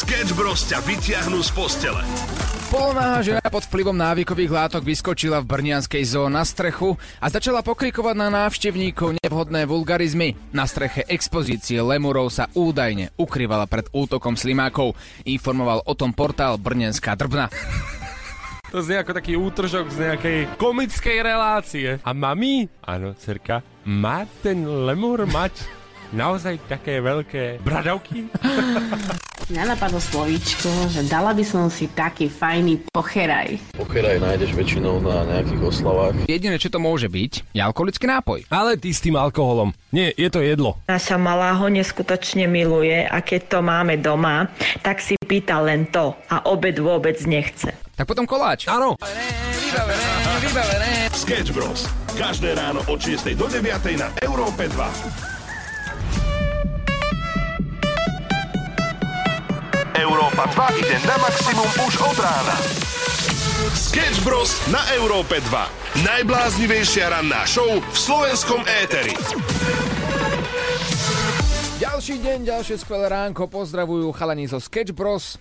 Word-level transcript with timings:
Sketch 0.00 0.32
Bros 0.32 0.64
ťa 0.64 0.80
vytiahnu 0.80 1.44
z 1.44 1.52
postele. 1.52 2.00
Polná 2.72 3.20
žena 3.20 3.44
pod 3.52 3.68
vplyvom 3.68 3.92
návykových 3.92 4.48
látok 4.48 4.80
vyskočila 4.80 5.44
v 5.44 5.50
brnianskej 5.52 6.00
zoo 6.08 6.32
na 6.32 6.40
strechu 6.40 6.96
a 7.20 7.28
začala 7.28 7.60
pokrikovať 7.60 8.16
na 8.16 8.32
návštevníkov 8.32 9.20
nevhodné 9.20 9.68
vulgarizmy. 9.68 10.40
Na 10.56 10.64
streche 10.64 11.04
expozície 11.04 11.84
lemurov 11.84 12.32
sa 12.32 12.48
údajne 12.56 13.12
ukrývala 13.20 13.68
pred 13.68 13.92
útokom 13.92 14.40
slimákov. 14.40 14.96
Informoval 15.28 15.84
o 15.84 15.92
tom 15.92 16.16
portál 16.16 16.56
Brnenská 16.56 17.12
drbna. 17.12 17.52
To 18.72 18.80
znie 18.80 19.04
ako 19.04 19.12
taký 19.12 19.36
útržok 19.36 19.92
z 19.92 19.96
nejakej 20.00 20.38
komickej 20.56 21.18
relácie. 21.20 22.00
A 22.00 22.16
mami, 22.16 22.72
áno, 22.88 23.12
cerka, 23.20 23.60
má 23.84 24.24
ten 24.40 24.64
lemur 24.64 25.28
mať 25.28 25.60
naozaj 26.16 26.56
také 26.72 27.04
veľké 27.04 27.60
bradavky? 27.60 28.32
Mňa 29.50 29.74
napadlo 29.74 29.98
slovíčko, 29.98 30.70
že 30.94 31.02
dala 31.10 31.34
by 31.34 31.42
som 31.42 31.66
si 31.66 31.90
taký 31.90 32.30
fajný 32.30 32.86
pocheraj. 32.94 33.58
Pocheraj 33.74 34.22
nájdeš 34.22 34.54
väčšinou 34.54 35.02
na 35.02 35.26
nejakých 35.26 35.62
oslavách. 35.66 36.14
Jediné, 36.30 36.54
čo 36.54 36.70
to 36.70 36.78
môže 36.78 37.10
byť, 37.10 37.50
je 37.50 37.58
alkoholický 37.58 38.06
nápoj. 38.06 38.46
Ale 38.46 38.78
ty 38.78 38.94
s 38.94 39.02
tým 39.02 39.18
alkoholom. 39.18 39.74
Nie, 39.90 40.14
je 40.14 40.30
to 40.30 40.38
jedlo. 40.38 40.78
Naša 40.86 41.18
malá 41.18 41.50
ho 41.58 41.66
neskutočne 41.66 42.46
miluje 42.46 43.02
a 43.02 43.18
keď 43.18 43.40
to 43.50 43.58
máme 43.58 43.98
doma, 43.98 44.46
tak 44.86 45.02
si 45.02 45.18
pýta 45.18 45.58
len 45.58 45.90
to 45.90 46.14
a 46.30 46.46
obed 46.46 46.78
vôbec 46.78 47.18
nechce. 47.26 47.74
Tak 47.98 48.06
potom 48.06 48.30
koláč. 48.30 48.70
Áno. 48.70 48.94
Vybavené, 49.02 50.10
vybavené. 50.46 50.92
Sketch 51.10 51.50
Bros. 51.50 51.90
Každé 52.14 52.54
ráno 52.54 52.86
od 52.86 53.02
6 53.02 53.34
do 53.34 53.50
9 53.50 53.66
na 53.98 54.14
Európe 54.22 54.70
2. 54.70 55.39
Európa 60.00 60.48
2 60.48 60.80
ide 60.80 60.96
na 61.04 61.12
maximum 61.20 61.68
už 61.84 62.00
od 62.00 62.16
rána. 62.24 62.56
Sketch 63.76 64.24
Bros. 64.24 64.56
na 64.72 64.80
Európe 64.96 65.36
2. 65.44 66.08
Najbláznivejšia 66.08 67.12
ranná 67.12 67.44
show 67.44 67.68
v 67.68 67.96
slovenskom 68.00 68.64
éteri. 68.80 69.12
Ďalší 71.76 72.16
deň, 72.24 72.38
ďalšie 72.48 72.80
skvelé 72.80 73.12
ránko. 73.12 73.44
Pozdravujú 73.52 74.08
chalani 74.16 74.48
zo 74.48 74.56
Sketch 74.56 74.96
Bros 74.96 75.36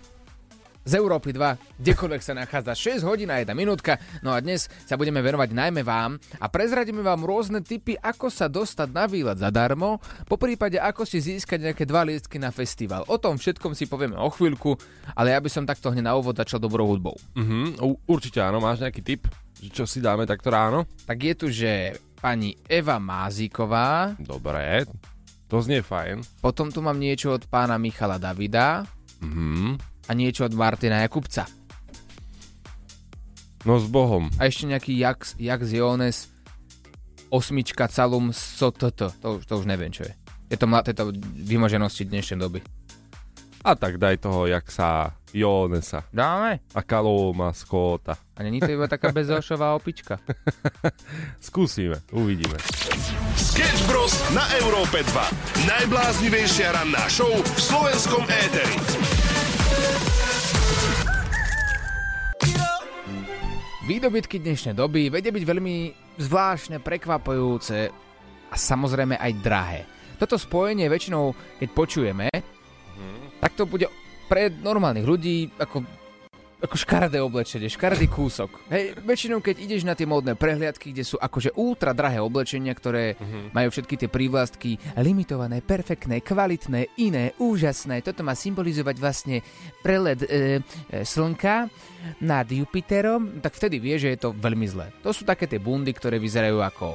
z 0.88 0.92
Európy 0.96 1.36
2, 1.36 1.80
kdekoľvek 1.80 2.22
sa 2.24 2.34
nachádza 2.34 2.74
6 3.02 3.08
hodín 3.08 3.30
a 3.30 3.40
1 3.44 3.52
minútka. 3.52 4.00
No 4.24 4.32
a 4.32 4.40
dnes 4.40 4.72
sa 4.88 4.96
budeme 4.96 5.20
venovať 5.20 5.52
najmä 5.52 5.84
vám 5.84 6.18
a 6.40 6.46
prezradíme 6.48 7.04
vám 7.04 7.28
rôzne 7.28 7.60
tipy, 7.60 8.00
ako 8.00 8.32
sa 8.32 8.48
dostať 8.48 8.90
na 8.90 9.06
výlet 9.06 9.38
zadarmo, 9.38 10.00
po 10.26 10.36
prípade 10.40 10.80
ako 10.80 11.04
si 11.04 11.20
získať 11.20 11.72
nejaké 11.72 11.84
dva 11.84 12.08
lístky 12.08 12.40
na 12.40 12.50
festival. 12.50 13.04
O 13.12 13.20
tom 13.20 13.36
všetkom 13.36 13.76
si 13.76 13.86
povieme 13.86 14.16
o 14.16 14.32
chvíľku, 14.32 14.80
ale 15.14 15.36
ja 15.36 15.40
by 15.44 15.50
som 15.52 15.68
takto 15.68 15.92
hneď 15.92 16.06
na 16.10 16.16
úvod 16.16 16.40
začal 16.40 16.64
dobrou 16.64 16.88
hudbou. 16.88 17.16
Uh-huh. 17.36 18.00
Určite 18.08 18.40
áno, 18.40 18.64
máš 18.64 18.82
nejaký 18.82 19.02
tip, 19.04 19.28
čo 19.70 19.84
si 19.84 20.00
dáme 20.00 20.24
takto 20.24 20.48
ráno? 20.50 20.88
Tak 21.04 21.18
je 21.20 21.34
tu, 21.36 21.48
že 21.52 22.00
pani 22.24 22.56
Eva 22.66 22.98
Máziková. 22.98 24.16
Dobre, 24.16 24.88
to 25.52 25.60
znie 25.60 25.84
fajn. 25.84 26.24
Potom 26.40 26.72
tu 26.72 26.80
mám 26.80 26.96
niečo 26.96 27.36
od 27.36 27.44
pána 27.52 27.76
Michala 27.76 28.16
Davida. 28.16 28.88
Uh-huh 29.20 29.76
a 30.10 30.12
niečo 30.18 30.50
od 30.50 30.58
Martina 30.58 31.06
Jakubca. 31.06 31.46
No 33.68 33.78
s 33.78 33.86
Bohom. 33.86 34.34
A 34.42 34.50
ešte 34.50 34.66
nejaký 34.66 34.98
Jax, 34.98 35.38
Jax 35.38 35.62
Jones 35.70 36.18
osmička 37.30 37.86
Calum 37.86 38.34
Sototo. 38.34 39.14
To, 39.22 39.38
to 39.38 39.54
už 39.62 39.70
neviem, 39.70 39.94
čo 39.94 40.10
je. 40.10 40.14
Je 40.50 40.58
to, 40.58 40.66
je 40.66 40.96
to 40.98 41.14
vymoženosti 41.46 42.10
dnešnej 42.10 42.42
doby. 42.42 42.60
A 43.62 43.76
tak 43.76 44.00
daj 44.00 44.24
toho 44.24 44.48
Jaxa 44.48 45.14
Jonesa. 45.36 46.08
Dáme? 46.10 46.64
A 46.74 46.82
Kaloma 46.82 47.54
Skóta. 47.54 48.18
A 48.34 48.40
není 48.44 48.60
to 48.60 48.72
iba 48.72 48.88
taká 48.88 49.12
bezošová 49.18 49.76
opička? 49.76 50.18
Skúsime, 51.44 52.02
uvidíme. 52.16 52.58
Sketch 53.36 53.84
Bros. 53.86 54.16
na 54.32 54.48
Európe 54.64 55.04
2. 55.04 55.68
Najbláznivejšia 55.68 56.72
ranná 56.72 57.06
show 57.12 57.30
v 57.30 57.60
slovenskom 57.60 58.24
éteri. 58.26 59.19
Výdobytky 63.90 64.38
dnešnej 64.38 64.78
doby 64.78 65.10
vedia 65.10 65.34
byť 65.34 65.46
veľmi 65.50 65.76
zvláštne, 66.22 66.78
prekvapujúce 66.78 67.90
a 68.46 68.54
samozrejme 68.54 69.18
aj 69.18 69.32
drahé. 69.42 69.82
Toto 70.22 70.38
spojenie 70.38 70.86
väčšinou, 70.86 71.34
keď 71.58 71.70
počujeme, 71.74 72.30
mm. 72.30 73.42
tak 73.42 73.58
to 73.58 73.66
bude 73.66 73.90
pre 74.30 74.54
normálnych 74.62 75.10
ľudí 75.10 75.50
ako, 75.58 75.82
ako 76.60 76.76
škaredé 76.76 77.24
oblečenie, 77.24 77.72
škaredý 77.72 78.12
kúsok. 78.12 78.52
Hej, 78.68 79.00
väčšinou, 79.00 79.40
keď 79.40 79.56
ideš 79.64 79.88
na 79.88 79.96
tie 79.96 80.04
módne 80.04 80.36
prehliadky, 80.36 80.92
kde 80.92 81.08
sú 81.08 81.16
akože 81.16 81.56
ultra 81.56 81.96
drahé 81.96 82.20
oblečenia, 82.20 82.76
ktoré 82.76 83.16
mm-hmm. 83.16 83.56
majú 83.56 83.70
všetky 83.72 83.96
tie 83.96 84.10
prívlastky 84.12 84.76
limitované, 85.00 85.64
perfektné, 85.64 86.20
kvalitné, 86.20 87.00
iné, 87.00 87.32
úžasné. 87.40 88.04
Toto 88.04 88.28
má 88.28 88.36
symbolizovať 88.36 88.96
vlastne 89.00 89.40
prelet 89.80 90.20
e, 90.28 90.28
e, 90.28 91.08
slnka 91.08 91.72
nad 92.20 92.48
Jupiterom, 92.52 93.40
tak 93.40 93.56
vtedy 93.56 93.80
vie, 93.80 93.96
že 93.96 94.12
je 94.16 94.20
to 94.20 94.36
veľmi 94.36 94.68
zlé. 94.68 94.92
To 95.00 95.16
sú 95.16 95.24
také 95.24 95.48
tie 95.48 95.64
bundy, 95.64 95.96
ktoré 95.96 96.20
vyzerajú 96.20 96.60
ako 96.60 96.88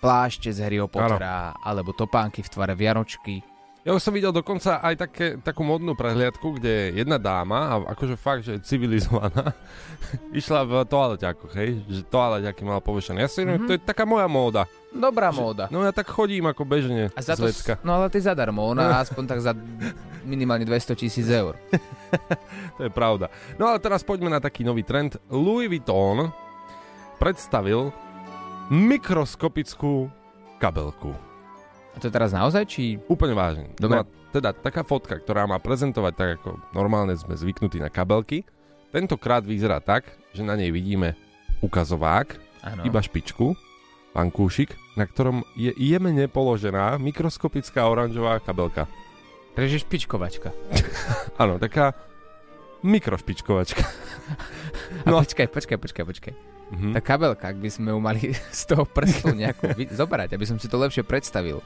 plášte 0.00 0.48
z 0.48 0.64
Harryho 0.64 0.88
Pottera, 0.88 1.52
ano. 1.52 1.60
alebo 1.60 1.92
topánky 1.92 2.40
v 2.40 2.48
tvare 2.48 2.72
Vianočky. 2.72 3.49
Ja 3.80 3.96
už 3.96 4.04
som 4.04 4.12
videl 4.12 4.28
dokonca 4.28 4.76
aj 4.84 4.94
také, 5.08 5.26
takú 5.40 5.64
modnú 5.64 5.96
prehliadku, 5.96 6.60
kde 6.60 6.92
jedna 7.00 7.16
dáma, 7.16 7.58
a 7.64 7.74
akože 7.96 8.12
fakt, 8.12 8.44
že 8.44 8.60
civilizovaná, 8.60 9.56
išla 10.36 10.68
v 10.68 10.72
toaleťákoch, 10.84 11.52
hej, 11.56 11.80
že 11.88 12.04
toaleťáky 12.12 12.60
mala 12.60 12.84
povešené. 12.84 13.24
Ja 13.24 13.30
si 13.32 13.40
mm-hmm. 13.40 13.64
to 13.64 13.70
je 13.72 13.80
taká 13.80 14.04
moja 14.04 14.28
móda. 14.28 14.68
Dobrá 14.92 15.32
že, 15.32 15.40
móda. 15.40 15.64
No 15.72 15.80
ja 15.80 15.96
tak 15.96 16.12
chodím 16.12 16.44
ako 16.44 16.68
bežne 16.68 17.08
a 17.08 17.20
za 17.24 17.32
to, 17.40 17.48
No 17.80 17.96
ale 17.96 18.12
ty 18.12 18.20
zadarmo, 18.20 18.68
ona 18.68 19.00
aspoň 19.00 19.24
tak 19.24 19.40
za 19.40 19.56
minimálne 20.28 20.68
200 20.68 21.00
tisíc 21.00 21.24
eur. 21.32 21.56
to 22.76 22.84
je 22.84 22.92
pravda. 22.92 23.32
No 23.56 23.64
ale 23.64 23.80
teraz 23.80 24.04
poďme 24.04 24.28
na 24.28 24.44
taký 24.44 24.60
nový 24.60 24.84
trend. 24.84 25.16
Louis 25.32 25.72
Vuitton 25.72 26.28
predstavil 27.16 27.88
mikroskopickú 28.68 30.12
kabelku. 30.60 31.29
A 31.90 31.96
to 31.98 32.06
je 32.06 32.14
teraz 32.14 32.30
naozaj, 32.30 32.62
či... 32.70 33.02
Úplne 33.10 33.34
vážne. 33.34 33.66
Dobre. 33.74 34.02
No 34.02 34.20
teda 34.30 34.54
taká 34.54 34.86
fotka, 34.86 35.18
ktorá 35.18 35.44
má 35.50 35.58
prezentovať 35.58 36.12
tak, 36.14 36.30
ako 36.40 36.62
normálne 36.70 37.18
sme 37.18 37.34
zvyknutí 37.34 37.82
na 37.82 37.90
kabelky, 37.90 38.46
tentokrát 38.94 39.42
vyzerá 39.42 39.82
tak, 39.82 40.06
že 40.30 40.46
na 40.46 40.54
nej 40.54 40.70
vidíme 40.70 41.18
ukazovák, 41.60 42.38
ano. 42.62 42.82
iba 42.86 43.00
špičku, 43.02 43.58
pankúšik, 44.14 44.74
na 44.94 45.06
ktorom 45.06 45.42
je 45.58 45.74
jemne 45.74 46.26
položená 46.30 46.98
mikroskopická 46.98 47.86
oranžová 47.86 48.38
kabelka. 48.38 48.86
Takže 49.58 49.82
špičkovačka. 49.82 50.54
Áno, 51.42 51.58
taká 51.58 51.94
mikrošpičkovačka. 52.82 53.82
no. 55.08 55.18
A 55.18 55.24
počkaj, 55.24 55.48
počkaj, 55.52 55.78
počkaj, 55.78 56.04
počkaj. 56.04 56.34
Mm-hmm. 56.70 56.92
Tá 56.94 57.00
kabelka, 57.02 57.50
ak 57.50 57.58
by 57.58 57.70
sme 57.70 57.88
ju 57.90 57.98
mali 57.98 58.22
z 58.60 58.62
toho 58.70 58.86
prstu 58.86 59.34
nejakú 59.34 59.74
zobrať, 59.90 60.34
aby 60.34 60.44
som 60.46 60.56
si 60.56 60.70
to 60.70 60.78
lepšie 60.78 61.02
predstavil. 61.02 61.58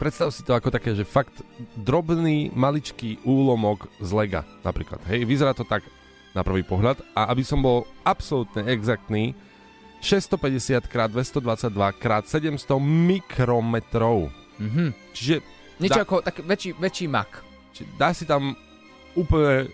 Predstav 0.00 0.32
si 0.32 0.40
to 0.40 0.56
ako 0.56 0.72
také, 0.72 0.96
že 0.96 1.04
fakt 1.04 1.44
drobný, 1.76 2.48
maličký 2.56 3.20
úlomok 3.20 3.84
z 4.00 4.10
lega 4.16 4.48
napríklad. 4.64 5.00
Hej, 5.04 5.28
vyzerá 5.28 5.52
to 5.52 5.68
tak 5.68 5.84
na 6.32 6.40
prvý 6.40 6.64
pohľad 6.64 7.04
a 7.12 7.28
aby 7.28 7.44
som 7.44 7.60
bol 7.60 7.84
absolútne 8.00 8.64
exaktný, 8.70 9.36
650 10.00 10.88
x 10.88 10.96
222 10.96 11.68
x 12.00 12.04
700 12.32 12.80
mikrometrov. 12.80 14.32
Mm-hmm. 14.56 14.88
Čiže... 15.12 15.34
Niečo 15.80 16.00
dá, 16.00 16.04
ako 16.04 16.24
tak 16.24 16.40
väčší, 16.44 16.76
väčší 16.76 17.06
mak. 17.08 17.44
Čiže 17.72 17.88
dá 17.96 18.12
si 18.16 18.24
tam 18.24 18.56
úplne, 19.16 19.68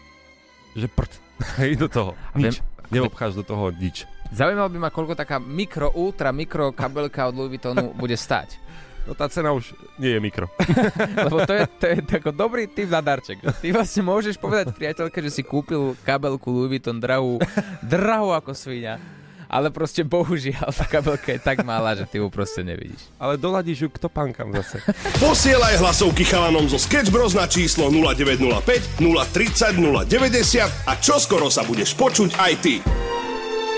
že 0.77 0.87
prd, 0.93 1.13
hej, 1.65 1.81
do 1.81 1.89
toho. 1.89 2.13
Nič. 2.37 2.61
Neobcháš 2.93 3.35
do 3.35 3.43
toho 3.43 3.75
nič. 3.75 4.07
Zaujímavé 4.31 4.79
by 4.79 4.79
ma, 4.79 4.91
koľko 4.95 5.19
taká 5.19 5.43
mikro, 5.43 5.91
ultra 5.95 6.31
mikro 6.31 6.71
kabelka 6.71 7.27
od 7.31 7.35
Louis 7.35 7.59
Vuittonu 7.59 7.95
bude 7.95 8.15
stať. 8.15 8.59
No 9.07 9.15
tá 9.15 9.31
cena 9.31 9.55
už 9.55 9.71
nie 10.03 10.19
je 10.19 10.21
mikro. 10.21 10.51
Lebo 11.31 11.47
to 11.47 11.55
je, 11.55 11.63
to 11.79 11.85
je 11.87 11.97
tako 12.03 12.35
dobrý 12.35 12.67
typ 12.67 12.91
na 12.91 12.99
darček. 12.99 13.39
Ty 13.39 13.69
vlastne 13.71 14.03
môžeš 14.03 14.35
povedať 14.35 14.75
priateľke, 14.75 15.23
že 15.23 15.31
si 15.31 15.43
kúpil 15.47 15.95
kabelku 16.03 16.51
Louis 16.51 16.75
Vuitton 16.75 16.99
drahú, 16.99 17.39
drahú 17.87 18.35
ako 18.35 18.51
svinia. 18.51 18.99
Ale 19.47 19.71
proste 19.71 20.03
bohužiaľ 20.03 20.75
tá 20.75 20.87
kabelka 20.91 21.31
je 21.31 21.41
tak 21.41 21.63
malá, 21.63 21.95
že 21.95 22.03
ty 22.11 22.19
ju 22.19 22.27
proste 22.27 22.67
nevidíš. 22.67 23.07
Ale 23.17 23.39
doladíš 23.39 23.87
ju 23.87 23.89
k 23.91 23.99
topánkam 24.03 24.51
zase. 24.51 24.83
Posielaj 25.23 25.79
hlasovky 25.79 26.27
chalanom 26.27 26.67
zo 26.67 26.83
Sketch 26.83 27.15
Bros 27.15 27.35
na 27.35 27.47
číslo 27.47 27.87
0905 27.89 28.99
030 28.99 29.79
090 29.79 30.91
a 30.91 30.93
čoskoro 30.99 31.47
sa 31.47 31.63
budeš 31.63 31.95
počuť 31.95 32.35
aj 32.43 32.53
ty. 32.59 32.83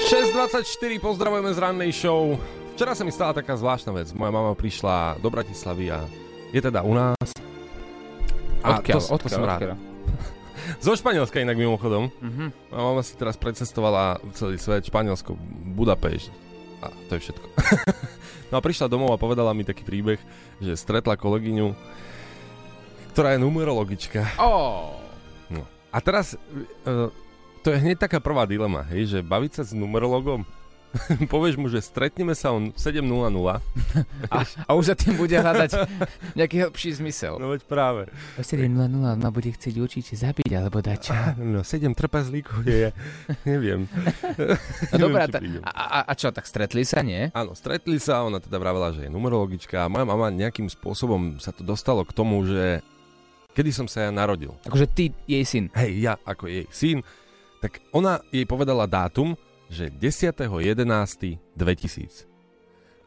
6.24, 0.08 0.64
pozdravujeme 1.02 1.50
z 1.52 1.58
rannej 1.58 1.92
show. 1.92 2.38
Včera 2.78 2.94
sa 2.94 3.02
mi 3.02 3.10
stala 3.10 3.34
taká 3.34 3.58
zvláštna 3.58 3.90
vec. 3.92 4.08
Moja 4.14 4.30
mama 4.30 4.54
prišla 4.54 5.18
do 5.18 5.28
Bratislavy 5.28 5.90
a 5.90 6.06
je 6.54 6.60
teda 6.62 6.80
u 6.86 6.94
nás. 6.94 7.28
A 8.62 8.78
odkiaľ, 8.78 8.98
to, 9.02 9.06
odkiaľ, 9.10 9.18
to 9.20 9.28
som 9.28 9.44
rád. 9.44 9.60
Zo 10.84 10.92
Španielska 10.94 11.40
inak 11.40 11.56
mimochodom. 11.56 12.12
Mhm. 12.20 12.72
A 12.72 12.76
mama 12.78 13.02
si 13.02 13.16
teraz 13.16 13.40
precestovala 13.40 14.20
celý 14.36 14.60
svet, 14.60 14.84
Španielsko, 14.86 15.34
Budapešť. 15.74 16.30
A 16.84 16.94
to 17.10 17.18
je 17.18 17.20
všetko. 17.26 17.46
no 18.52 18.54
a 18.54 18.62
prišla 18.62 18.86
domov 18.86 19.10
a 19.10 19.18
povedala 19.18 19.50
mi 19.56 19.66
taký 19.66 19.82
príbeh, 19.82 20.20
že 20.62 20.78
stretla 20.78 21.18
kolegyňu, 21.18 21.74
ktorá 23.12 23.34
je 23.34 23.42
numerologička. 23.42 24.38
Ó, 24.38 24.94
No. 25.48 25.64
A 25.88 25.98
teraz, 26.04 26.36
uh, 26.84 27.08
to 27.64 27.72
je 27.72 27.80
hneď 27.80 28.04
taká 28.04 28.20
prvá 28.20 28.44
dilema, 28.44 28.84
hej, 28.92 29.16
že 29.16 29.18
baviť 29.24 29.52
sa 29.60 29.62
s 29.64 29.72
numerologom, 29.72 30.44
povieš 31.32 31.56
mu, 31.60 31.66
že 31.68 31.84
stretneme 31.84 32.32
sa 32.32 32.52
on 32.52 32.72
7.00, 32.72 33.04
a, 34.34 34.38
a 34.44 34.70
už 34.74 34.84
sa 34.92 34.94
tým 34.96 35.14
bude 35.14 35.36
hľadať 35.36 35.70
nejaký 36.34 36.68
hlbší 36.68 36.98
zmysel. 36.98 37.36
no 37.36 37.52
veď 37.52 37.62
práve. 37.68 38.02
O 38.36 38.42
7.00 38.42 38.68
ma 38.96 39.30
bude 39.30 39.50
chcieť 39.52 39.74
určite 39.78 40.14
zabiť, 40.16 40.50
alebo 40.56 40.80
dať 40.80 40.98
čo. 41.06 41.12
No 41.40 41.60
7 41.62 41.92
trpezlíkov 41.92 42.64
je, 42.64 42.90
neviem. 43.44 43.84
No 44.96 45.12
ta, 45.28 45.38
a, 45.68 45.72
a, 45.72 45.98
a 46.08 46.12
čo, 46.16 46.32
tak 46.32 46.48
stretli 46.48 46.82
sa, 46.82 47.04
nie? 47.04 47.28
Áno, 47.32 47.52
stretli 47.52 48.00
sa, 48.00 48.24
ona 48.24 48.40
teda 48.40 48.56
vravela, 48.56 48.94
že 48.94 49.06
je 49.06 49.10
numerologička 49.12 49.84
a 49.84 49.90
moja 49.90 50.04
mama 50.08 50.32
nejakým 50.32 50.68
spôsobom 50.70 51.36
sa 51.38 51.52
to 51.52 51.62
dostalo 51.64 52.04
k 52.04 52.12
tomu, 52.16 52.44
že 52.48 52.80
kedy 53.52 53.70
som 53.74 53.86
sa 53.90 54.06
ja 54.06 54.10
narodil. 54.14 54.54
Akože 54.64 54.86
ty, 54.90 55.10
jej 55.26 55.42
syn. 55.42 55.66
Hej, 55.74 55.92
ja 55.98 56.14
ako 56.22 56.46
jej 56.46 56.66
syn, 56.70 57.02
tak 57.58 57.82
ona 57.90 58.22
jej 58.30 58.46
povedala 58.46 58.86
dátum, 58.86 59.34
že 59.68 59.90
10.11.2000. 59.90 62.24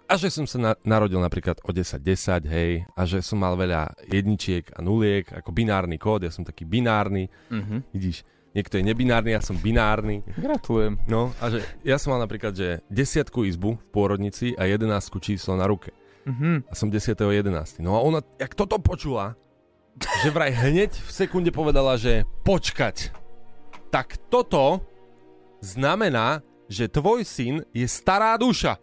A 0.05 0.19
že 0.19 0.27
som 0.27 0.43
sa 0.43 0.59
na- 0.59 0.75
narodil 0.83 1.23
napríklad 1.23 1.63
o 1.63 1.71
10.10, 1.71 2.43
hej, 2.43 2.83
a 2.91 3.07
že 3.07 3.23
som 3.23 3.39
mal 3.39 3.55
veľa 3.55 3.95
jedničiek 4.11 4.67
a 4.75 4.83
nuliek, 4.83 5.23
ako 5.31 5.55
binárny 5.55 5.95
kód, 5.95 6.27
ja 6.27 6.31
som 6.31 6.43
taký 6.43 6.67
binárny, 6.67 7.31
Mhm. 7.47 7.95
vidíš, 7.95 8.27
niekto 8.51 8.75
je 8.75 8.83
nebinárny, 8.83 9.31
ja 9.31 9.39
som 9.39 9.55
binárny. 9.55 10.19
Gratulujem. 10.35 10.99
No, 11.07 11.31
a 11.39 11.47
že 11.47 11.63
ja 11.87 11.95
som 11.95 12.11
mal 12.11 12.19
napríklad, 12.19 12.51
že 12.51 12.83
desiatku 12.91 13.47
izbu 13.47 13.79
v 13.79 13.87
pôrodnici 13.87 14.51
a 14.59 14.67
jedenáctku 14.67 15.23
číslo 15.23 15.55
na 15.55 15.63
ruke. 15.63 15.95
Mhm. 16.27 16.67
A 16.67 16.73
som 16.75 16.91
10.11. 16.91 17.79
No 17.79 17.95
a 17.95 18.03
ona, 18.03 18.19
jak 18.35 18.51
toto 18.51 18.83
počula, 18.83 19.39
že 20.21 20.27
vraj 20.27 20.51
hneď 20.51 20.91
v 20.91 21.07
sekunde 21.09 21.55
povedala, 21.55 21.95
že 21.95 22.27
počkať. 22.43 23.15
Tak 23.95 24.19
toto 24.27 24.83
znamená, 25.63 26.43
že 26.71 26.88
tvoj 26.88 27.21
syn 27.21 27.68
je 27.69 27.83
stará 27.83 28.33
duša. 28.33 28.79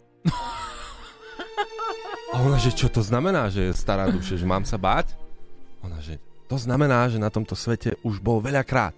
A 2.29 2.37
ona, 2.37 2.55
že 2.55 2.69
čo 2.69 2.85
to 2.87 3.01
znamená, 3.01 3.49
že 3.49 3.65
je 3.65 3.73
stará 3.73 4.05
duša, 4.07 4.37
že 4.37 4.45
mám 4.45 4.61
sa 4.61 4.77
báť? 4.77 5.17
Ona, 5.81 5.97
že 5.97 6.21
to 6.45 6.55
znamená, 6.55 7.09
že 7.09 7.17
na 7.17 7.27
tomto 7.27 7.51
svete 7.51 7.97
už 8.01 8.19
bol 8.19 8.37
veľakrát. 8.39 8.93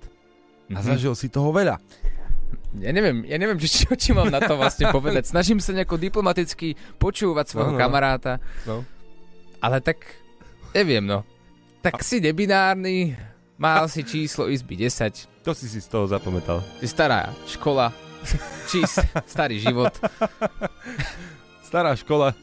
A 0.70 0.80
Mhm. 0.80 0.86
zažil 0.86 1.14
si 1.14 1.28
toho 1.28 1.50
veľa. 1.50 1.80
Ja 2.74 2.92
neviem, 2.92 3.24
ja 3.24 3.36
neviem, 3.36 3.56
či, 3.58 3.68
čo 3.68 3.92
ti 3.94 4.12
mám 4.12 4.28
na 4.28 4.40
to 4.40 4.56
vlastne 4.56 4.88
povedať. 4.94 5.26
Snažím 5.26 5.58
sa 5.58 5.72
nejako 5.72 5.96
diplomaticky 5.98 6.76
počúvať 6.98 7.46
svojho 7.50 7.72
No, 7.72 7.76
no. 7.76 7.80
kamaráta, 7.80 8.40
No. 8.64 8.84
ale 9.58 9.80
tak 9.80 10.04
neviem, 10.70 11.02
no. 11.02 11.24
Tak 11.82 12.00
si 12.00 12.20
nebinárny, 12.20 13.16
mal 13.58 13.88
si 13.88 14.04
číslo 14.04 14.48
izby 14.48 14.76
10, 14.82 15.28
To 15.42 15.52
si 15.52 15.66
si 15.66 15.80
z 15.80 15.88
toho 15.88 16.06
zapamätal. 16.06 16.60
si 16.78 16.88
stará 16.88 17.32
škola, 17.46 17.92
či 18.66 18.82
s- 18.82 19.02
starý 19.26 19.58
život. 19.58 19.92
Stará 21.62 21.96
škola. 21.96 22.36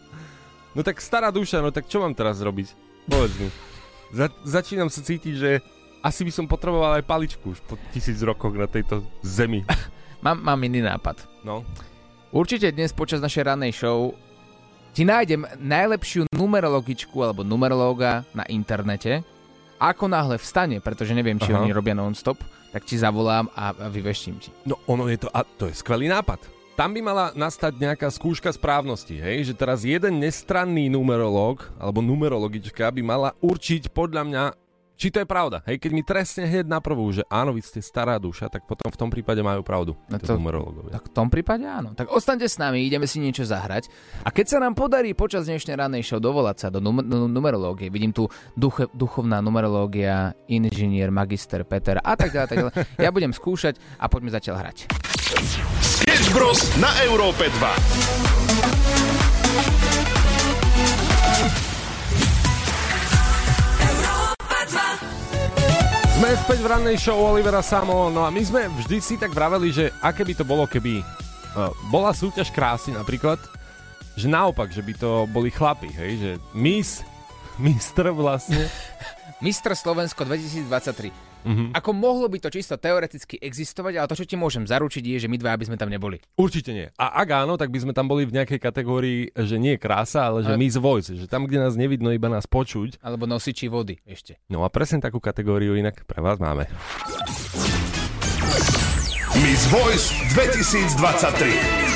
No 0.73 0.81
tak 0.81 0.99
stará 0.99 1.29
duša, 1.29 1.59
no 1.59 1.69
tak 1.69 1.85
čo 1.85 1.99
mám 1.99 2.13
teraz 2.13 2.39
robiť? 2.39 2.73
Povedz 3.05 3.35
mi. 3.37 3.49
Za- 4.11 4.33
začínam 4.45 4.89
sa 4.89 5.01
cítiť, 5.01 5.35
že 5.35 5.51
asi 6.01 6.23
by 6.23 6.33
som 6.33 6.47
potreboval 6.47 6.97
aj 6.97 7.05
paličku 7.05 7.53
už 7.53 7.61
po 7.63 7.75
tisíc 7.91 8.17
rokoch 8.23 8.55
na 8.55 8.65
tejto 8.65 9.03
zemi. 9.21 9.65
Mám, 10.19 10.43
mám 10.43 10.59
iný 10.59 10.83
nápad. 10.83 11.23
No. 11.47 11.63
Určite 12.35 12.75
dnes 12.75 12.91
počas 12.91 13.23
našej 13.23 13.47
rannej 13.47 13.71
show 13.71 14.19
ti 14.91 15.07
nájdem 15.07 15.47
najlepšiu 15.63 16.27
numerologičku 16.35 17.15
alebo 17.23 17.47
numerológa 17.47 18.27
na 18.35 18.43
internete. 18.51 19.23
Ako 19.79 20.11
náhle 20.11 20.35
vstane, 20.35 20.83
pretože 20.83 21.15
neviem, 21.15 21.39
či 21.39 21.55
Aha. 21.55 21.63
oni 21.63 21.71
robia 21.71 21.95
non-stop, 21.95 22.35
tak 22.73 22.85
ti 22.85 23.01
zavolám 23.01 23.49
a, 23.57 23.73
a 23.73 23.87
ti. 23.89 24.51
No 24.69 24.77
ono 24.85 25.09
je 25.09 25.19
to, 25.25 25.29
a 25.33 25.45
to 25.45 25.69
je 25.69 25.75
skvelý 25.77 26.09
nápad. 26.09 26.41
Tam 26.79 26.95
by 26.95 27.01
mala 27.03 27.27
nastať 27.35 27.75
nejaká 27.75 28.07
skúška 28.07 28.55
správnosti, 28.55 29.19
hej? 29.19 29.51
Že 29.51 29.55
teraz 29.59 29.83
jeden 29.83 30.23
nestranný 30.23 30.87
numerológ 30.87 31.67
alebo 31.75 31.99
numerologička 31.99 32.87
by 32.95 33.03
mala 33.03 33.31
určiť 33.43 33.91
podľa 33.91 34.23
mňa, 34.23 34.45
či 34.99 35.15
to 35.15 35.23
je 35.23 35.29
pravda. 35.31 35.63
Hej, 35.63 35.79
keď 35.79 35.91
mi 35.95 36.03
trestne 36.03 36.45
hneď 36.51 36.67
na 36.67 36.83
prvú, 36.83 37.07
že 37.15 37.23
áno, 37.31 37.55
vy 37.55 37.63
ste 37.63 37.79
stará 37.79 38.19
duša, 38.19 38.51
tak 38.51 38.67
potom 38.67 38.91
v 38.91 38.99
tom 38.99 39.09
prípade 39.09 39.39
majú 39.47 39.63
pravdu. 39.63 39.95
No 40.11 40.19
to-. 40.19 40.35
Tak 40.91 41.09
v 41.09 41.13
tom 41.15 41.31
prípade 41.31 41.63
áno. 41.63 41.95
Tak 41.95 42.11
ostaňte 42.11 42.51
s 42.51 42.59
nami, 42.59 42.83
ideme 42.83 43.07
si 43.07 43.23
niečo 43.23 43.47
zahrať. 43.47 43.87
A 44.27 44.35
keď 44.35 44.47
sa 44.51 44.59
nám 44.59 44.75
podarí 44.75 45.15
počas 45.15 45.47
dnešnej 45.47 45.79
rannej 45.79 46.03
show 46.03 46.19
dovolať 46.19 46.67
sa 46.67 46.69
do 46.75 46.83
num- 46.83 47.07
num- 47.07 47.31
numerológie, 47.31 47.95
vidím 47.95 48.11
tu 48.11 48.27
duche- 48.59 48.91
duchovná 48.91 49.39
numerológia, 49.39 50.35
inžinier, 50.51 51.15
magister 51.15 51.63
Peter 51.63 52.03
a 52.03 52.19
tak 52.19 52.35
ďalej, 52.35 52.49
tak 52.51 52.59
ďalej. 52.59 52.75
Ja 52.99 53.15
budem 53.15 53.31
skúšať 53.31 53.79
a 54.03 54.11
poďme 54.11 54.35
zatiaľ 54.35 54.67
hrať. 54.67 54.91
Sketch 55.79 56.35
Bros. 56.35 56.59
na 56.83 56.91
Európe 57.07 57.47
2. 57.47 58.38
Sme 66.19 66.35
späť 66.35 66.67
v 66.67 66.71
rannej 66.75 66.99
show 66.99 67.15
Olivera 67.15 67.63
Samo, 67.63 68.11
no 68.11 68.27
a 68.27 68.31
my 68.35 68.43
sme 68.43 68.67
vždy 68.67 68.99
si 68.99 69.15
tak 69.15 69.31
vraveli, 69.31 69.71
že 69.71 69.95
aké 70.03 70.27
by 70.27 70.35
to 70.35 70.43
bolo, 70.43 70.67
keby 70.67 70.99
uh, 70.99 71.71
bola 71.95 72.11
súťaž 72.11 72.51
krásy 72.51 72.91
napríklad, 72.91 73.39
že 74.19 74.27
naopak, 74.27 74.67
že 74.75 74.83
by 74.83 74.99
to 74.99 75.31
boli 75.31 75.55
chlapi, 75.55 75.87
hej, 75.95 76.13
že 76.19 76.31
Miss, 76.59 77.07
Mistr 77.55 78.11
vlastne. 78.11 78.67
Mistr 79.47 79.79
Slovensko 79.79 80.27
2023. 80.27 81.28
Mhm. 81.49 81.73
Ako 81.73 81.97
mohlo 81.97 82.29
by 82.29 82.45
to 82.45 82.53
čisto 82.53 82.77
teoreticky 82.77 83.41
existovať, 83.41 83.97
ale 83.97 84.05
to, 84.05 84.21
čo 84.21 84.29
ti 84.29 84.37
môžem 84.37 84.69
zaručiť, 84.69 85.01
je, 85.01 85.25
že 85.25 85.29
my 85.33 85.41
dva 85.41 85.57
by 85.57 85.65
sme 85.65 85.81
tam 85.81 85.89
neboli. 85.89 86.21
Určite 86.37 86.77
nie. 86.77 86.93
A 87.01 87.25
ak 87.25 87.29
áno, 87.33 87.57
tak 87.57 87.73
by 87.73 87.89
sme 87.89 87.93
tam 87.97 88.05
boli 88.05 88.29
v 88.29 88.37
nejakej 88.37 88.61
kategórii, 88.61 89.33
že 89.33 89.57
nie 89.57 89.81
krása, 89.81 90.29
ale 90.29 90.45
že 90.45 90.53
Ale- 90.53 90.61
Miss 90.61 90.77
Voice, 90.77 91.17
že 91.17 91.25
tam, 91.25 91.49
kde 91.49 91.65
nás 91.65 91.73
nevidno, 91.73 92.13
iba 92.13 92.29
nás 92.29 92.45
počuť. 92.45 93.01
Alebo 93.01 93.25
nosiči 93.25 93.73
vody 93.73 93.97
ešte. 94.05 94.37
No 94.53 94.61
a 94.61 94.69
presne 94.69 95.01
takú 95.01 95.25
kategóriu 95.25 95.73
inak 95.73 96.05
pre 96.05 96.21
vás 96.21 96.37
máme. 96.37 96.69
Miss 99.39 99.65
Voice 99.73 100.13
2023. 100.37 101.88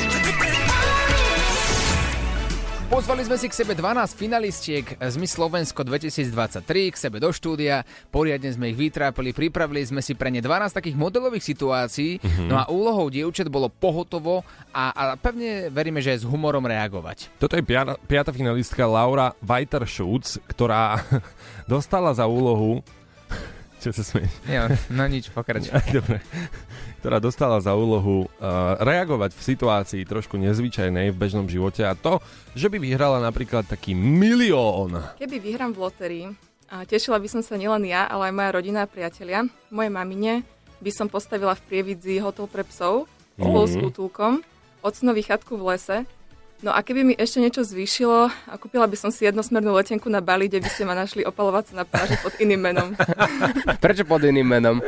Pozvali 2.93 3.25
sme 3.25 3.41
si 3.41 3.49
k 3.49 3.57
sebe 3.57 3.73
12 3.73 4.13
finalistiek 4.13 4.85
z 4.85 5.15
Miss 5.17 5.33
Slovensko 5.33 5.81
2023 5.81 6.93
k 6.93 6.97
sebe 7.01 7.17
do 7.17 7.33
štúdia. 7.33 7.81
Poriadne 8.13 8.53
sme 8.53 8.69
ich 8.69 8.77
vytrápili, 8.77 9.33
pripravili 9.33 9.81
sme 9.81 9.97
si 10.05 10.13
pre 10.13 10.29
ne 10.29 10.45
12 10.45 10.77
takých 10.77 10.93
modelových 10.93 11.41
situácií. 11.41 12.21
No 12.45 12.53
a 12.53 12.69
úlohou 12.69 13.09
dievčat 13.09 13.49
bolo 13.49 13.73
pohotovo 13.73 14.45
a, 14.69 14.93
a 14.93 15.03
pevne 15.17 15.73
veríme, 15.73 16.05
že 16.05 16.21
s 16.21 16.21
humorom 16.21 16.69
reagovať. 16.69 17.33
Toto 17.41 17.57
je 17.57 17.65
piata, 17.65 17.97
piata 17.97 18.29
finalistka 18.29 18.85
Laura 18.85 19.33
Weiter-Schutz, 19.41 20.45
ktorá 20.45 21.01
dostala 21.65 22.13
za 22.13 22.29
úlohu... 22.29 22.85
Čo 23.83 23.91
sa 23.91 24.03
smieš? 24.07 24.31
Jo, 24.47 24.71
no 24.95 25.03
nič, 25.11 25.27
pokračuj. 25.27 25.75
Dobre. 25.99 26.23
Ktorá 27.03 27.19
dostala 27.19 27.59
za 27.59 27.75
úlohu 27.75 28.31
uh, 28.39 28.79
reagovať 28.79 29.35
v 29.35 29.41
situácii 29.43 30.01
trošku 30.07 30.39
nezvyčajnej 30.39 31.11
v 31.11 31.19
bežnom 31.19 31.51
živote 31.51 31.83
a 31.83 31.91
to, 31.91 32.23
že 32.55 32.71
by 32.71 32.79
vyhrala 32.79 33.19
napríklad 33.19 33.67
taký 33.67 33.91
milión. 33.91 35.03
Keby 35.19 35.35
vyhrám 35.35 35.75
v 35.75 35.79
lotérii, 35.83 36.25
a 36.71 36.87
tešila 36.87 37.19
by 37.19 37.27
som 37.27 37.43
sa 37.43 37.59
nielen 37.59 37.83
ja, 37.83 38.07
ale 38.07 38.31
aj 38.31 38.33
moja 38.39 38.55
rodina 38.55 38.79
a 38.81 38.89
priatelia. 38.89 39.43
Mojej 39.67 39.91
mamine 39.91 40.47
by 40.79 40.91
som 40.95 41.11
postavila 41.11 41.51
v 41.53 41.61
Prievidzi 41.67 42.23
hotel 42.23 42.47
pre 42.47 42.63
psov 42.63 43.11
spolu 43.35 43.67
s 43.67 43.75
útulkom, 43.75 44.41
ocnovi 44.79 45.21
chatku 45.27 45.59
v 45.59 45.75
lese. 45.75 45.97
No 46.63 46.71
a 46.71 46.79
keby 46.79 47.03
mi 47.03 47.13
ešte 47.13 47.43
niečo 47.43 47.59
zvýšilo, 47.59 48.31
a 48.31 48.55
kúpila 48.55 48.87
by 48.87 48.95
som 48.95 49.11
si 49.11 49.27
jednosmernú 49.27 49.75
letenku 49.75 50.07
na 50.07 50.23
Bali, 50.23 50.47
kde 50.47 50.63
by 50.63 50.69
ste 50.71 50.87
ma 50.87 50.95
našli 50.95 51.27
opalovať 51.27 51.69
sa 51.69 51.73
na 51.73 51.85
pláži 51.85 52.15
pod 52.23 52.31
iným 52.39 52.63
menom. 52.63 52.95
Prečo 53.83 54.07
pod 54.07 54.23
iným 54.23 54.47
menom? 54.47 54.79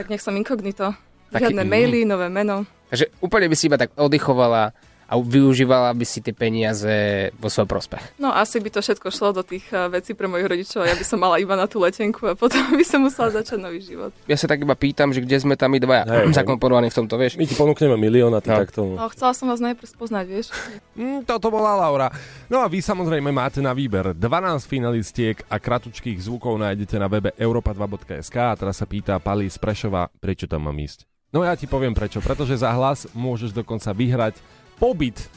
Tak 0.00 0.08
nech 0.08 0.24
som 0.24 0.32
inkognito. 0.32 0.96
Taký- 1.28 1.52
Žiadne 1.52 1.68
maily, 1.68 2.08
nové 2.08 2.32
meno. 2.32 2.64
Takže 2.88 3.12
úplne 3.20 3.44
by 3.44 3.56
si 3.60 3.68
iba 3.68 3.76
tak 3.76 3.92
oddychovala 3.92 4.72
a 5.08 5.16
využívala 5.16 5.88
by 5.96 6.04
si 6.04 6.20
tie 6.20 6.36
peniaze 6.36 6.92
vo 7.40 7.48
svoj 7.48 7.64
prospech. 7.64 8.20
No 8.20 8.28
asi 8.28 8.60
by 8.60 8.68
to 8.68 8.84
všetko 8.84 9.08
šlo 9.08 9.32
do 9.32 9.40
tých 9.40 9.64
eh, 9.72 9.88
vecí 9.88 10.12
pre 10.12 10.28
mojich 10.28 10.44
rodičov 10.44 10.84
a 10.84 10.92
ja 10.92 10.94
by 10.94 11.04
som 11.04 11.16
mala 11.16 11.40
iba 11.40 11.56
na 11.56 11.64
tú 11.64 11.80
letenku 11.80 12.28
a 12.28 12.36
potom 12.36 12.60
by 12.78 12.84
som 12.84 13.00
musela 13.00 13.32
začať 13.32 13.56
nový 13.56 13.80
život. 13.80 14.12
Ja 14.28 14.36
sa 14.36 14.44
tak 14.44 14.60
iba 14.60 14.76
pýtam, 14.76 15.10
že 15.10 15.24
kde 15.24 15.40
sme 15.40 15.56
tam 15.56 15.72
my 15.72 15.80
dvaja 15.80 16.04
hej. 16.04 16.36
zakomponovaní 16.36 16.92
v 16.92 16.96
tomto, 17.00 17.16
vieš? 17.16 17.40
My 17.40 17.48
ti 17.48 17.56
ponúkneme 17.56 17.96
milión 17.96 18.36
a 18.36 18.44
ty 18.44 18.52
No. 18.52 18.60
takto... 18.60 18.80
No, 18.84 19.08
chcela 19.08 19.32
som 19.32 19.48
vás 19.48 19.60
najprv 19.64 19.88
spoznať, 19.88 20.24
vieš. 20.28 20.46
Mm, 20.92 21.24
toto 21.24 21.48
bola 21.48 21.72
Laura. 21.72 22.08
No 22.52 22.60
a 22.60 22.68
vy 22.68 22.84
samozrejme 22.84 23.32
máte 23.32 23.64
na 23.64 23.72
výber 23.72 24.12
12 24.12 24.20
finalistiek 24.68 25.40
a 25.48 25.56
kratučkých 25.56 26.20
zvukov 26.20 26.60
nájdete 26.60 26.96
na 27.00 27.08
webe 27.08 27.32
europa2.sk 27.36 28.36
a 28.36 28.52
teraz 28.56 28.76
sa 28.76 28.84
pýta 28.84 29.16
Pali 29.16 29.48
z 29.48 29.56
Prešova, 29.56 30.12
prečo 30.20 30.44
tam 30.44 30.68
mám 30.68 30.76
ísť. 30.76 31.08
No 31.28 31.44
ja 31.44 31.52
ti 31.52 31.68
poviem 31.68 31.92
prečo, 31.92 32.24
pretože 32.24 32.56
za 32.56 32.72
hlas 32.72 33.04
môžeš 33.12 33.52
dokonca 33.52 33.92
vyhrať 33.92 34.40
pobyt 34.78 35.28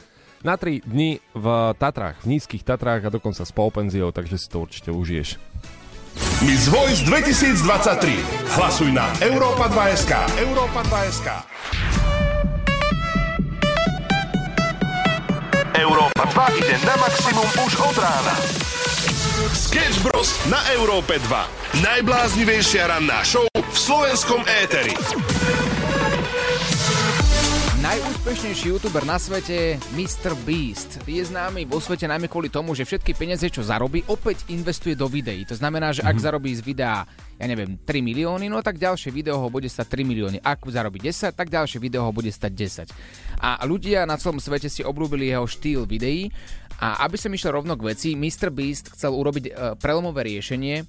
na 0.42 0.58
3 0.58 0.82
dni 0.86 1.22
v 1.34 1.46
Tatrách, 1.78 2.22
v 2.26 2.38
nízkych 2.38 2.66
Tatrách 2.66 3.06
a 3.06 3.14
dokonca 3.14 3.46
s 3.46 3.52
polpenziou, 3.54 4.10
takže 4.10 4.38
si 4.38 4.48
to 4.50 4.62
určite 4.62 4.90
užiješ. 4.90 5.38
Miss 6.42 6.66
Voice 6.68 7.06
2023. 7.06 8.58
Hlasuj 8.58 8.90
na 8.90 9.06
Európa 9.22 9.70
2SK. 9.70 10.12
Európa 10.42 10.82
2SK. 10.84 11.28
Európa 15.72 16.24
2 16.52 16.60
ide 16.60 16.76
na 16.84 16.94
maximum 17.00 17.48
už 17.64 17.72
od 17.80 17.96
rána. 17.96 18.34
Sketch 19.56 20.04
Bros. 20.04 20.36
na 20.46 20.60
Európe 20.76 21.16
2. 21.16 21.82
Najbláznivejšia 21.82 22.92
ranná 22.92 23.24
show 23.24 23.46
v 23.56 23.76
slovenskom 23.76 24.44
éteri. 24.62 24.92
Najúspešnejší 27.92 28.72
youtuber 28.72 29.04
na 29.04 29.20
svete, 29.20 29.76
Mr. 29.92 30.32
Beast, 30.48 31.04
je 31.04 31.20
známy 31.28 31.68
vo 31.68 31.76
svete 31.76 32.08
najmä 32.08 32.24
kvôli 32.24 32.48
tomu, 32.48 32.72
že 32.72 32.88
všetky 32.88 33.12
peniaze, 33.12 33.44
čo 33.52 33.60
zarobí, 33.60 34.00
opäť 34.08 34.48
investuje 34.48 34.96
do 34.96 35.12
videí. 35.12 35.44
To 35.44 35.52
znamená, 35.52 35.92
že 35.92 36.00
ak 36.00 36.16
zarobí 36.16 36.56
z 36.56 36.64
videa, 36.64 37.04
ja 37.42 37.50
neviem, 37.50 37.74
3 37.74 38.06
milióny, 38.06 38.46
no 38.46 38.62
tak 38.62 38.78
ďalšie 38.78 39.10
video 39.10 39.34
ho 39.42 39.50
bude 39.50 39.66
stať 39.66 39.98
3 39.98 40.06
milióny. 40.06 40.38
Ak 40.46 40.62
zarobí 40.62 41.02
10, 41.02 41.34
tak 41.34 41.50
ďalšie 41.50 41.82
video 41.82 42.06
ho 42.06 42.14
bude 42.14 42.30
stať 42.30 42.86
10. 42.86 43.42
A 43.42 43.66
ľudia 43.66 44.06
na 44.06 44.14
celom 44.14 44.38
svete 44.38 44.70
si 44.70 44.86
obľúbili 44.86 45.34
jeho 45.34 45.42
štýl 45.50 45.82
videí 45.82 46.30
a 46.78 47.02
aby 47.02 47.18
som 47.18 47.34
išiel 47.34 47.58
rovno 47.58 47.74
k 47.74 47.94
veci, 47.94 48.14
Mr. 48.14 48.54
Beast 48.54 48.94
chcel 48.94 49.10
urobiť 49.10 49.44
e, 49.46 49.52
prelomové 49.74 50.22
riešenie. 50.26 50.86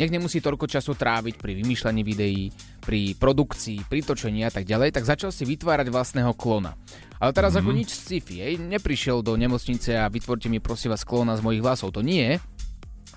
Nech 0.00 0.12
nemusí 0.12 0.40
toľko 0.40 0.64
času 0.64 0.96
tráviť 0.96 1.36
pri 1.36 1.60
vymýšľaní 1.60 2.00
videí, 2.04 2.48
pri 2.80 3.12
produkcii, 3.16 3.84
pri 3.84 4.00
točení 4.00 4.48
a 4.48 4.52
tak 4.52 4.64
ďalej, 4.64 4.96
tak 4.96 5.04
začal 5.04 5.28
si 5.28 5.44
vytvárať 5.44 5.92
vlastného 5.92 6.32
klona. 6.36 6.72
Ale 7.16 7.36
teraz 7.36 7.52
ako 7.56 7.70
nič 7.72 7.92
sci-fi, 7.92 8.44
hej, 8.44 8.60
neprišiel 8.60 9.20
do 9.20 9.36
nemocnice 9.36 9.94
a 9.94 10.10
vytvorte 10.10 10.52
mi 10.52 10.58
prosím 10.58 10.92
vás 10.92 11.04
klona 11.04 11.38
z 11.38 11.44
mojich 11.44 11.62
vlasov, 11.62 11.94
to 11.94 12.02
nie, 12.04 12.36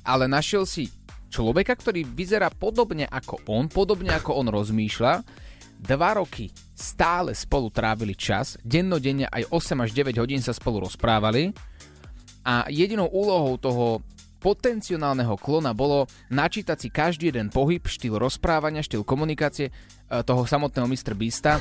ale 0.05 0.29
našiel 0.29 0.63
si 0.63 0.93
človeka, 1.35 1.75
ktorý 1.75 2.07
vyzerá 2.07 2.47
podobne 2.47 3.03
ako 3.03 3.43
on, 3.51 3.67
podobne 3.67 4.15
ako 4.15 4.39
on 4.39 4.47
rozmýšľa, 4.47 5.13
dva 5.75 6.11
roky 6.15 6.47
stále 6.71 7.35
spolu 7.35 7.67
trávili 7.67 8.15
čas, 8.15 8.55
dennodenne 8.63 9.27
aj 9.27 9.51
8 9.51 9.83
až 9.83 9.91
9 9.91 10.15
hodín 10.15 10.39
sa 10.39 10.55
spolu 10.55 10.87
rozprávali 10.87 11.51
a 12.47 12.63
jedinou 12.71 13.11
úlohou 13.11 13.59
toho 13.59 13.99
potenciálneho 14.39 15.35
klona 15.41 15.73
bolo 15.73 16.05
načítať 16.29 16.77
si 16.77 16.87
každý 16.93 17.33
jeden 17.33 17.49
pohyb, 17.49 17.81
štýl 17.81 18.21
rozprávania, 18.21 18.85
štýl 18.85 19.01
komunikácie 19.01 19.67
e, 19.69 19.73
toho 20.21 20.45
samotného 20.45 20.85
Mr. 20.85 21.17
Beasta, 21.17 21.57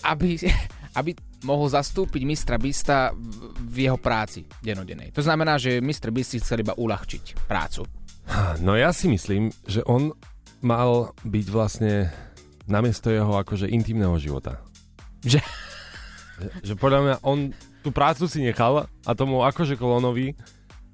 aby, 0.00 0.40
aby 0.98 1.12
mohol 1.44 1.68
zastúpiť 1.68 2.24
Mr. 2.24 2.56
Beasta 2.56 3.12
v- 3.12 3.84
jeho 3.84 4.00
práci 4.00 4.48
denodennej. 4.64 5.12
To 5.12 5.20
znamená, 5.20 5.60
že 5.60 5.84
Mr. 5.84 6.08
Beast 6.08 6.32
si 6.32 6.40
chcel 6.40 6.64
iba 6.64 6.72
uľahčiť 6.72 7.44
prácu. 7.44 7.84
No 8.60 8.74
ja 8.74 8.90
si 8.90 9.06
myslím, 9.06 9.54
že 9.70 9.86
on 9.86 10.12
mal 10.64 11.14
byť 11.22 11.46
vlastne 11.52 12.10
namiesto 12.66 13.12
jeho 13.12 13.38
akože 13.38 13.70
intimného 13.70 14.18
života. 14.18 14.58
Že? 15.22 15.38
Že, 16.36 16.48
že 16.62 16.74
podľa 16.76 17.00
mňa 17.00 17.16
on 17.22 17.54
tú 17.80 17.94
prácu 17.94 18.26
si 18.26 18.42
nechal 18.42 18.90
a 18.90 19.10
tomu 19.14 19.46
akože 19.46 19.78
kolonovi 19.78 20.34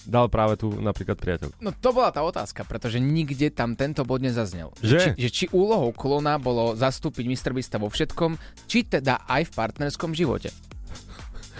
dal 0.04 0.26
práve 0.26 0.58
tu 0.58 0.70
napríklad 0.82 1.14
priateľ. 1.16 1.48
No 1.62 1.70
to 1.72 1.94
bola 1.94 2.10
tá 2.10 2.20
otázka, 2.26 2.66
pretože 2.66 2.98
nikde 2.98 3.54
tam 3.54 3.78
tento 3.78 4.02
bod 4.02 4.20
nezaznel. 4.20 4.74
Že? 4.82 4.98
Či, 4.98 5.10
že 5.16 5.28
či 5.30 5.44
úlohou 5.54 5.94
klona 5.94 6.36
bolo 6.36 6.74
zastúpiť 6.74 7.24
Mr. 7.26 7.50
Beasta 7.54 7.78
vo 7.78 7.88
všetkom, 7.88 8.36
či 8.66 8.84
teda 8.86 9.24
aj 9.30 9.48
v 9.48 9.52
partnerskom 9.54 10.12
živote. 10.12 10.50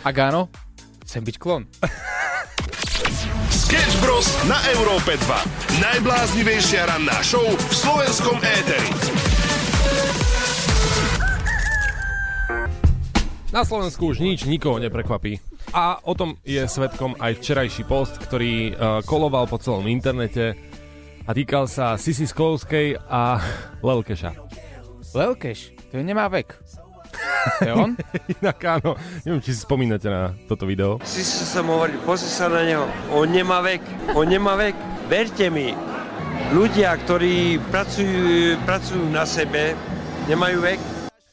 Ak 0.02 0.19
áno, 0.19 0.50
chcem 1.07 1.23
byť 1.23 1.37
klon. 1.38 1.71
Sketch 3.50 3.99
Bros. 3.99 4.26
na 4.47 4.59
Európe 4.76 5.18
2. 5.18 5.80
Najbláznivejšia 5.82 6.87
ranná 6.87 7.18
show 7.26 7.42
v 7.42 7.73
slovenskom 7.75 8.38
éteri. 8.40 8.90
Na 13.52 13.66
Slovensku 13.68 14.14
už 14.14 14.25
nič 14.25 14.49
nikoho 14.49 14.80
neprekvapí. 14.80 15.42
A 15.76 16.00
o 16.04 16.16
tom 16.16 16.40
je 16.47 16.64
svetkom 16.64 17.18
aj 17.21 17.42
včerajší 17.42 17.85
post, 17.85 18.16
ktorý 18.16 18.73
uh, 18.73 19.04
koloval 19.04 19.44
po 19.44 19.61
celom 19.61 19.85
internete 19.90 20.56
a 21.26 21.30
týkal 21.37 21.68
sa 21.68 22.00
Sisi 22.00 22.25
Sklovskej 22.25 22.97
a 22.97 23.42
Lelkeša. 23.85 24.32
Lelkeš, 25.12 25.76
to 25.92 26.00
nemá 26.00 26.32
vek. 26.32 26.56
Je 27.62 27.72
on? 27.75 27.90
Inak 28.38 28.58
áno, 28.62 28.94
neviem, 29.26 29.42
či 29.42 29.54
si 29.54 29.61
spomínate 29.62 30.06
na 30.06 30.34
toto 30.46 30.66
video. 30.66 31.02
Si 31.02 31.22
si 31.26 31.42
som 31.42 31.66
hovoril, 31.66 31.99
pozri 32.06 32.30
sa 32.30 32.46
na 32.46 32.62
neho, 32.62 32.87
on 33.11 33.26
nemá 33.30 33.62
vek, 33.62 33.82
on 34.14 34.26
nemá 34.26 34.54
vek. 34.58 34.75
Verte 35.11 35.50
mi, 35.52 35.76
ľudia, 36.54 36.94
ktorí 36.96 37.61
pracujú, 37.68 38.56
pracujú 38.64 39.04
na 39.11 39.26
sebe, 39.26 39.76
nemajú 40.30 40.58
vek. 40.62 40.80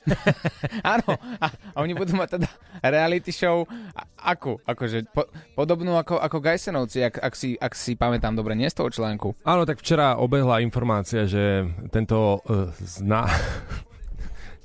Áno, 0.96 1.12
a, 1.38 1.48
a 1.54 1.78
oni 1.86 1.94
budú 1.94 2.18
mať 2.18 2.40
teda 2.40 2.50
reality 2.82 3.30
show 3.30 3.68
a, 3.94 4.34
akú? 4.34 4.58
Akože 4.66 5.06
po, 5.12 5.30
podobnú 5.54 5.94
ako, 5.96 6.18
ako 6.18 6.38
Gajsenovci, 6.42 7.06
ak, 7.06 7.16
ak, 7.22 7.34
si, 7.38 7.54
ak 7.60 7.74
si 7.78 7.94
pamätám 7.94 8.34
dobre, 8.34 8.58
nie 8.58 8.70
z 8.70 8.80
toho 8.80 8.90
článku. 8.90 9.38
Áno, 9.46 9.64
tak 9.70 9.82
včera 9.82 10.18
obehla 10.18 10.64
informácia, 10.66 11.30
že 11.30 11.68
tento 11.94 12.42
uh, 12.46 12.74
zná... 12.82 13.30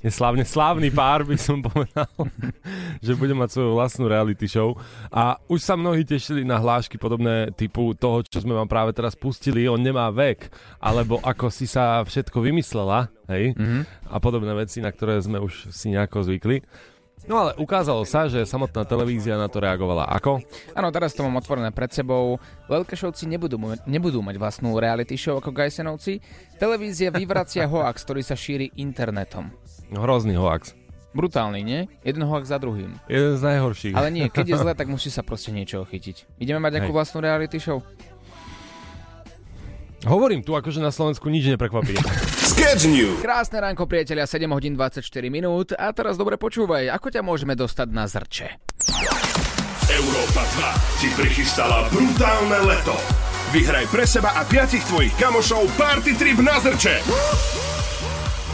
Neslávne 0.05 0.45
slávny 0.45 0.93
pár 0.93 1.25
by 1.25 1.33
som 1.33 1.65
povedal, 1.65 2.05
že 3.01 3.17
bude 3.17 3.33
mať 3.33 3.57
svoju 3.57 3.73
vlastnú 3.73 4.05
reality 4.05 4.45
show. 4.45 4.77
A 5.09 5.41
už 5.49 5.65
sa 5.65 5.73
mnohí 5.73 6.05
tešili 6.05 6.45
na 6.45 6.61
hlášky 6.61 7.01
podobné 7.01 7.49
typu 7.57 7.97
toho, 7.97 8.21
čo 8.21 8.45
sme 8.45 8.53
vám 8.53 8.69
práve 8.69 8.93
teraz 8.93 9.17
pustili, 9.17 9.65
on 9.65 9.81
nemá 9.81 10.13
vek, 10.13 10.53
alebo 10.77 11.17
ako 11.25 11.49
si 11.49 11.65
sa 11.65 12.05
všetko 12.05 12.37
vymyslela, 12.37 13.09
hej, 13.33 13.57
mm-hmm. 13.57 13.81
a 14.13 14.17
podobné 14.21 14.53
veci, 14.53 14.77
na 14.77 14.93
ktoré 14.93 15.17
sme 15.17 15.41
už 15.41 15.73
si 15.73 15.89
nejako 15.89 16.21
zvykli. 16.21 16.61
No 17.25 17.41
ale 17.41 17.57
ukázalo 17.57 18.05
sa, 18.05 18.29
že 18.29 18.45
samotná 18.45 18.85
televízia 18.85 19.33
na 19.33 19.49
to 19.49 19.57
reagovala 19.57 20.05
ako? 20.13 20.45
Áno, 20.77 20.93
teraz 20.93 21.17
to 21.17 21.25
mám 21.25 21.41
otvorené 21.41 21.73
pred 21.73 21.89
sebou. 21.89 22.37
Veľkešovci 22.69 23.25
nebudú, 23.25 23.57
nebudú 23.89 24.21
mať 24.21 24.37
vlastnú 24.37 24.77
reality 24.77 25.17
show 25.17 25.41
ako 25.41 25.49
Gajsenovci. 25.49 26.21
Televízia 26.61 27.09
vyvracia 27.09 27.65
hoax, 27.65 28.05
ktorý 28.05 28.21
sa 28.21 28.37
šíri 28.37 28.69
internetom. 28.77 29.49
Hrozný 29.93 30.33
hoax. 30.39 30.73
Brutálny, 31.15 31.63
nie? 31.63 31.79
Jeden 32.03 32.27
hoax 32.27 32.51
za 32.51 32.59
druhým. 32.59 32.97
Jeden 33.07 33.39
z 33.39 33.41
najhorších. 33.41 33.93
Ale 33.95 34.11
nie, 34.11 34.27
keď 34.27 34.45
je 34.51 34.55
zle, 34.59 34.73
tak 34.79 34.91
musí 34.91 35.07
sa 35.07 35.21
proste 35.21 35.53
niečo 35.53 35.85
chytiť. 35.85 36.41
Ideme 36.41 36.59
mať 36.59 36.81
nejakú 36.81 36.91
Hej. 36.91 36.97
vlastnú 36.97 37.19
reality 37.23 37.57
show? 37.61 37.79
Hovorím 40.05 40.45
tu, 40.45 40.53
akože 40.53 40.83
na 40.83 40.93
Slovensku 40.93 41.31
nič 41.33 41.49
neprekvapí. 41.49 41.97
Sketch 42.51 42.85
News. 42.85 43.23
Krásne 43.25 43.57
ránko, 43.57 43.89
priatelia, 43.89 44.29
7 44.29 44.45
hodín 44.53 44.77
24 44.77 45.01
minút. 45.33 45.73
A 45.73 45.89
teraz 45.95 46.13
dobre 46.19 46.37
počúvaj, 46.37 46.93
ako 46.93 47.07
ťa 47.09 47.21
môžeme 47.25 47.57
dostať 47.57 47.87
na 47.89 48.05
zrče? 48.05 48.47
Európa 49.89 50.43
2 50.99 51.01
ti 51.01 51.07
prichystala 51.15 51.87
brutálne 51.89 52.59
leto. 52.69 52.93
Vyhraj 53.55 53.87
pre 53.87 54.03
seba 54.03 54.35
a 54.35 54.43
piatich 54.43 54.83
tvojich 54.89 55.15
kamošov 55.15 55.69
party 55.79 56.17
trip 56.19 56.43
na 56.43 56.59
Zrče. 56.59 57.64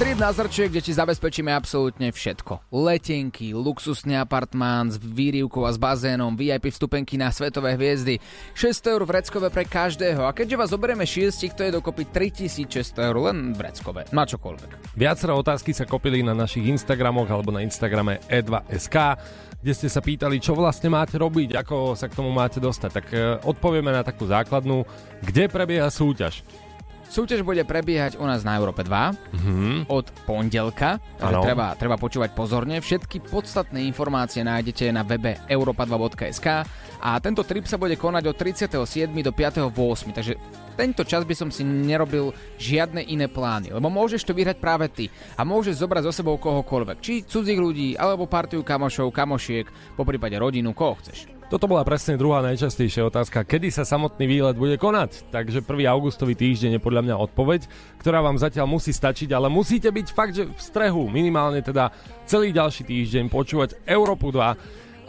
Trip 0.02 0.18
na 0.18 0.34
zrče, 0.34 0.74
kde 0.74 0.82
ti 0.82 0.98
zabezpečíme 0.98 1.54
absolútne 1.54 2.10
všetko. 2.10 2.74
Letenky, 2.74 3.54
luxusný 3.54 4.18
apartmán 4.18 4.90
s 4.90 4.98
výrivkou 4.98 5.62
a 5.62 5.70
s 5.70 5.78
bazénom, 5.78 6.34
VIP 6.34 6.74
vstupenky 6.74 7.22
na 7.22 7.30
svetové 7.30 7.78
hviezdy, 7.78 8.18
600 8.58 8.98
eur 8.98 9.06
vreckové 9.06 9.54
pre 9.54 9.62
každého 9.62 10.26
a 10.26 10.34
keďže 10.34 10.58
vás 10.58 10.74
zoberieme 10.74 11.06
šiestich, 11.06 11.54
to 11.54 11.62
je 11.70 11.78
dokopy 11.78 12.10
3600 12.10 12.98
eur 13.14 13.30
len 13.30 13.54
vreckové, 13.54 14.10
na 14.10 14.26
čokoľvek. 14.26 14.98
Viacero 14.98 15.38
otázky 15.38 15.70
sa 15.70 15.86
kopili 15.86 16.26
na 16.26 16.34
našich 16.34 16.66
Instagramoch 16.66 17.30
alebo 17.30 17.54
na 17.54 17.62
Instagrame 17.62 18.26
e2sk, 18.26 19.22
kde 19.62 19.74
ste 19.78 19.86
sa 19.86 20.02
pýtali, 20.02 20.42
čo 20.42 20.58
vlastne 20.58 20.90
máte 20.90 21.22
robiť, 21.22 21.62
ako 21.62 21.94
sa 21.94 22.10
k 22.10 22.18
tomu 22.18 22.34
máte 22.34 22.58
dostať. 22.58 22.90
Tak 22.90 23.06
e, 23.14 23.38
odpovieme 23.46 23.94
na 23.94 24.02
takú 24.02 24.26
základnú, 24.26 24.82
kde 25.22 25.46
prebieha 25.46 25.94
súťaž. 25.94 26.42
Súťaž 27.12 27.44
bude 27.44 27.68
prebiehať 27.68 28.16
u 28.16 28.24
nás 28.24 28.48
na 28.48 28.56
Európe 28.56 28.88
2 28.88 29.12
Mhm. 29.36 29.92
od 29.92 30.08
pondelka, 30.24 30.96
takže 31.20 31.44
treba, 31.44 31.76
treba 31.76 32.00
počúvať 32.00 32.32
pozorne. 32.32 32.80
Všetky 32.80 33.28
podstatné 33.28 33.84
informácie 33.84 34.40
nájdete 34.42 34.88
na 34.96 35.04
webe 35.04 35.36
europa2.sk 35.52 36.64
a 37.04 37.10
tento 37.20 37.44
trip 37.44 37.68
sa 37.68 37.76
bude 37.76 38.00
konať 38.00 38.24
od 38.32 38.36
37. 38.40 39.28
do 39.28 39.36
5.8. 39.36 40.16
Takže 40.16 40.40
tento 40.72 41.04
čas 41.04 41.28
by 41.28 41.36
som 41.36 41.52
si 41.52 41.68
nerobil 41.68 42.32
žiadne 42.56 43.04
iné 43.04 43.28
plány, 43.28 43.76
lebo 43.76 43.92
môžeš 43.92 44.24
to 44.24 44.32
vyhrať 44.32 44.64
práve 44.64 44.88
ty 44.88 45.12
a 45.36 45.44
môžeš 45.44 45.84
zobrať 45.84 46.08
so 46.08 46.16
sebou 46.16 46.40
kohokoľvek, 46.40 46.98
či 47.04 47.28
cudzích 47.28 47.60
ľudí, 47.60 48.00
alebo 48.00 48.24
partiu 48.24 48.64
kamošov, 48.64 49.12
kamošiek, 49.12 49.68
po 50.00 50.08
prípade 50.08 50.40
rodinu, 50.40 50.72
koho 50.72 50.96
chceš. 51.04 51.41
Toto 51.52 51.68
bola 51.68 51.84
presne 51.84 52.16
druhá 52.16 52.40
najčastejšia 52.48 53.12
otázka, 53.12 53.44
kedy 53.44 53.76
sa 53.76 53.84
samotný 53.84 54.24
výlet 54.24 54.56
bude 54.56 54.80
konať. 54.80 55.28
Takže 55.36 55.68
1. 55.68 55.84
augustový 55.84 56.32
týždeň 56.32 56.80
je 56.80 56.82
podľa 56.82 57.04
mňa 57.04 57.16
odpoveď, 57.28 57.68
ktorá 58.00 58.24
vám 58.24 58.40
zatiaľ 58.40 58.72
musí 58.72 58.96
stačiť, 58.96 59.36
ale 59.36 59.52
musíte 59.52 59.92
byť 59.92 60.08
fakt, 60.16 60.32
že 60.32 60.48
v 60.48 60.56
strehu, 60.56 61.12
minimálne 61.12 61.60
teda 61.60 61.92
celý 62.24 62.56
ďalší 62.56 62.88
týždeň, 62.88 63.28
počúvať 63.28 63.84
Európu 63.84 64.32
2 64.32 64.40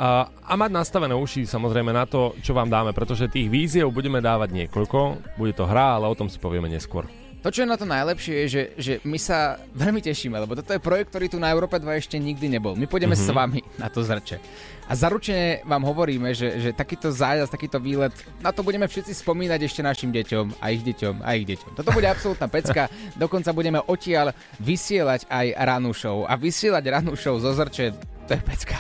a, 0.02 0.26
a 0.26 0.52
mať 0.58 0.70
nastavené 0.75 1.14
uši 1.14 1.46
samozrejme 1.46 1.94
na 1.94 2.11
to, 2.11 2.34
čo 2.42 2.58
vám 2.58 2.66
dáme, 2.66 2.90
pretože 2.90 3.30
tých 3.30 3.46
víziev 3.46 3.94
budeme 3.94 4.18
dávať 4.18 4.66
niekoľko, 4.66 5.22
bude 5.38 5.54
to 5.54 5.62
hra, 5.62 6.02
ale 6.02 6.11
o 6.11 6.18
tom 6.18 6.26
si 6.26 6.42
povieme 6.42 6.66
neskôr. 6.66 7.06
To, 7.42 7.50
čo 7.50 7.66
je 7.66 7.70
na 7.70 7.75
to 7.75 7.82
najlepšie, 7.82 8.34
je, 8.42 8.46
že, 8.46 8.62
že 8.78 8.92
my 9.02 9.18
sa 9.18 9.58
veľmi 9.82 9.99
tešíme, 9.99 10.38
lebo 10.38 10.54
toto 10.54 10.70
je 10.70 10.82
projekt, 10.82 11.11
ktorý 11.11 11.26
tu 11.26 11.38
na 11.42 11.50
Európe 11.50 11.76
2 11.76 11.84
ešte 11.99 12.16
nikdy 12.16 12.46
nebol. 12.46 12.78
My 12.78 12.87
pôjdeme 12.87 13.18
mm-hmm. 13.18 13.34
s 13.34 13.37
vami 13.37 13.61
na 13.76 13.90
to 13.90 14.06
zrče. 14.06 14.38
A 14.87 14.99
zaručene 14.99 15.62
vám 15.62 15.87
hovoríme, 15.87 16.34
že, 16.34 16.58
že 16.58 16.70
takýto 16.75 17.14
zájazd, 17.14 17.54
takýto 17.54 17.78
výlet, 17.78 18.12
na 18.42 18.50
to 18.50 18.66
budeme 18.66 18.84
všetci 18.87 19.14
spomínať 19.25 19.61
ešte 19.64 19.80
našim 19.80 20.11
deťom 20.11 20.58
a 20.58 20.66
ich 20.75 20.82
deťom 20.82 21.14
a 21.22 21.30
ich 21.38 21.46
deťom. 21.46 21.78
Toto 21.78 21.90
bude 21.94 22.11
absolútna 22.11 22.50
pecka, 22.50 22.90
dokonca 23.22 23.54
budeme 23.54 23.78
odtiaľ 23.78 24.34
vysielať 24.58 25.26
aj 25.30 25.46
ranú 25.58 25.94
show. 25.94 26.26
A 26.26 26.34
vysielať 26.34 26.84
ranú 26.92 27.14
show 27.14 27.38
zo 27.38 27.54
zrče, 27.54 27.94
to 28.26 28.32
je 28.38 28.42
pecka. 28.42 28.78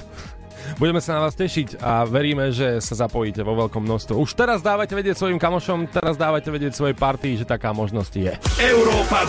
Budeme 0.76 1.00
sa 1.02 1.18
na 1.18 1.28
vás 1.28 1.34
tešiť 1.38 1.82
a 1.82 2.04
veríme, 2.08 2.50
že 2.50 2.82
sa 2.82 3.06
zapojíte 3.06 3.44
vo 3.46 3.54
veľkom 3.54 3.82
množstve. 3.84 4.14
Už 4.16 4.34
teraz 4.34 4.64
dávajte 4.64 4.94
vedieť 4.96 5.16
svojim 5.18 5.38
kamošom, 5.38 5.90
teraz 5.90 6.18
dávajte 6.18 6.50
vedieť 6.50 6.72
svojej 6.74 6.96
partii, 6.96 7.38
že 7.38 7.46
taká 7.46 7.70
možnosť 7.70 8.12
je. 8.16 8.32
Európa 8.62 9.26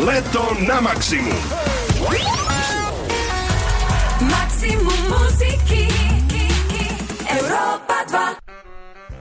2. 0.00 0.08
Leto 0.08 0.42
na 0.64 0.78
maximum. 0.80 1.42
Maximum 4.22 5.00
muziky 5.10 5.90
Európa 7.26 7.98
2 8.38 8.41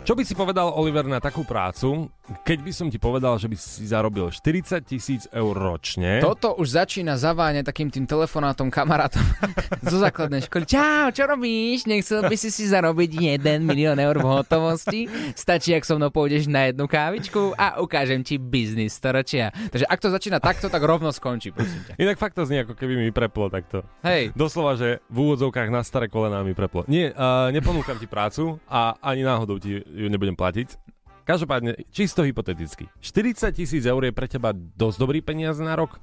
Čo 0.01 0.17
by 0.17 0.25
si 0.25 0.33
povedal, 0.33 0.73
Oliver, 0.73 1.05
na 1.05 1.21
takú 1.21 1.45
prácu, 1.45 2.09
keď 2.41 2.65
by 2.65 2.71
som 2.73 2.89
ti 2.89 2.97
povedal, 2.97 3.37
že 3.37 3.45
by 3.45 3.53
si 3.53 3.85
zarobil 3.85 4.33
40 4.33 4.81
tisíc 4.81 5.29
eur 5.29 5.53
ročne? 5.53 6.25
Toto 6.25 6.57
už 6.57 6.73
začína 6.73 7.21
zaváňať 7.21 7.69
takým 7.69 7.93
tým 7.93 8.09
telefonátom 8.09 8.73
kamarátom 8.73 9.21
zo 9.93 10.01
základnej 10.01 10.41
školy. 10.41 10.65
Čau, 10.65 11.13
čo 11.13 11.29
robíš? 11.29 11.85
Nechcel 11.85 12.25
by 12.25 12.33
si 12.33 12.49
si 12.49 12.65
zarobiť 12.65 13.37
1 13.37 13.61
milión 13.61 13.93
eur 14.01 14.17
v 14.17 14.41
hotovosti? 14.41 15.05
Stačí, 15.37 15.77
ak 15.77 15.85
so 15.85 16.01
mnou 16.01 16.09
pôjdeš 16.09 16.49
na 16.49 16.73
jednu 16.73 16.89
kávičku 16.89 17.53
a 17.53 17.77
ukážem 17.77 18.25
ti 18.25 18.41
biznis 18.41 18.97
storočia. 18.97 19.53
Takže 19.53 19.85
ak 19.85 20.01
to 20.01 20.09
začína 20.09 20.41
takto, 20.41 20.65
tak 20.65 20.81
rovno 20.81 21.13
skončí, 21.13 21.53
prosím 21.53 21.85
ťa. 21.85 22.01
Inak 22.01 22.17
fakt 22.17 22.33
to 22.33 22.49
znie, 22.49 22.65
ako 22.65 22.73
keby 22.73 22.97
mi 22.97 23.13
preplo 23.13 23.53
takto. 23.53 23.85
Hej. 24.01 24.33
Doslova, 24.33 24.73
že 24.81 24.97
v 25.13 25.29
úvodzovkách 25.29 25.69
na 25.69 25.85
staré 25.85 26.09
kolená 26.09 26.41
mi 26.41 26.57
preplo. 26.57 26.89
Nie, 26.89 27.13
uh, 27.13 27.53
neponúkam 27.53 28.01
ti 28.01 28.09
prácu 28.09 28.57
a 28.65 28.97
ani 28.97 29.21
náhodou 29.21 29.61
ti 29.61 29.90
ju 29.91 30.07
nebudem 30.07 30.35
platiť. 30.35 30.79
Každopádne, 31.21 31.77
čisto 31.93 32.25
hypoteticky. 32.25 32.89
40 32.99 33.53
tisíc 33.53 33.83
eur 33.85 34.01
je 34.01 34.11
pre 34.11 34.25
teba 34.25 34.51
dosť 34.55 34.97
dobrý 34.97 35.19
peniaz 35.21 35.61
na 35.61 35.77
rok? 35.77 36.01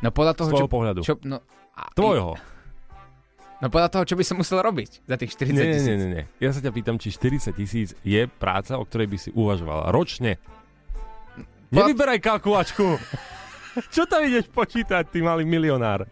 No 0.00 0.08
podľa 0.12 0.34
toho, 0.36 0.50
čo, 0.52 0.66
pohľadu. 0.68 1.00
Čo, 1.04 1.20
no, 1.24 1.44
a, 1.76 1.92
Tvojho. 1.92 2.36
No 3.56 3.72
podľa 3.72 3.88
toho, 3.88 4.04
čo 4.04 4.16
by 4.16 4.24
som 4.24 4.36
musel 4.36 4.60
robiť 4.60 5.04
za 5.08 5.16
tých 5.16 5.32
40 5.32 5.52
Nie, 5.52 5.64
nie, 5.64 5.74
tisíc. 5.76 5.88
nie, 5.88 5.96
nie, 5.96 6.08
nie. 6.20 6.24
Ja 6.40 6.52
sa 6.52 6.60
ťa 6.60 6.72
pýtam, 6.72 6.96
či 7.00 7.08
40 7.08 7.56
tisíc 7.56 7.88
je 8.04 8.28
práca, 8.28 8.76
o 8.76 8.84
ktorej 8.84 9.08
by 9.08 9.18
si 9.20 9.30
uvažoval 9.32 9.88
ročne. 9.92 10.36
Nevyberaj 11.72 12.20
kalkulačku. 12.20 13.00
Čo 13.94 14.08
tam 14.08 14.24
ideš 14.24 14.48
počítať, 14.52 15.08
ty 15.08 15.20
malý 15.20 15.44
milionár? 15.44 16.08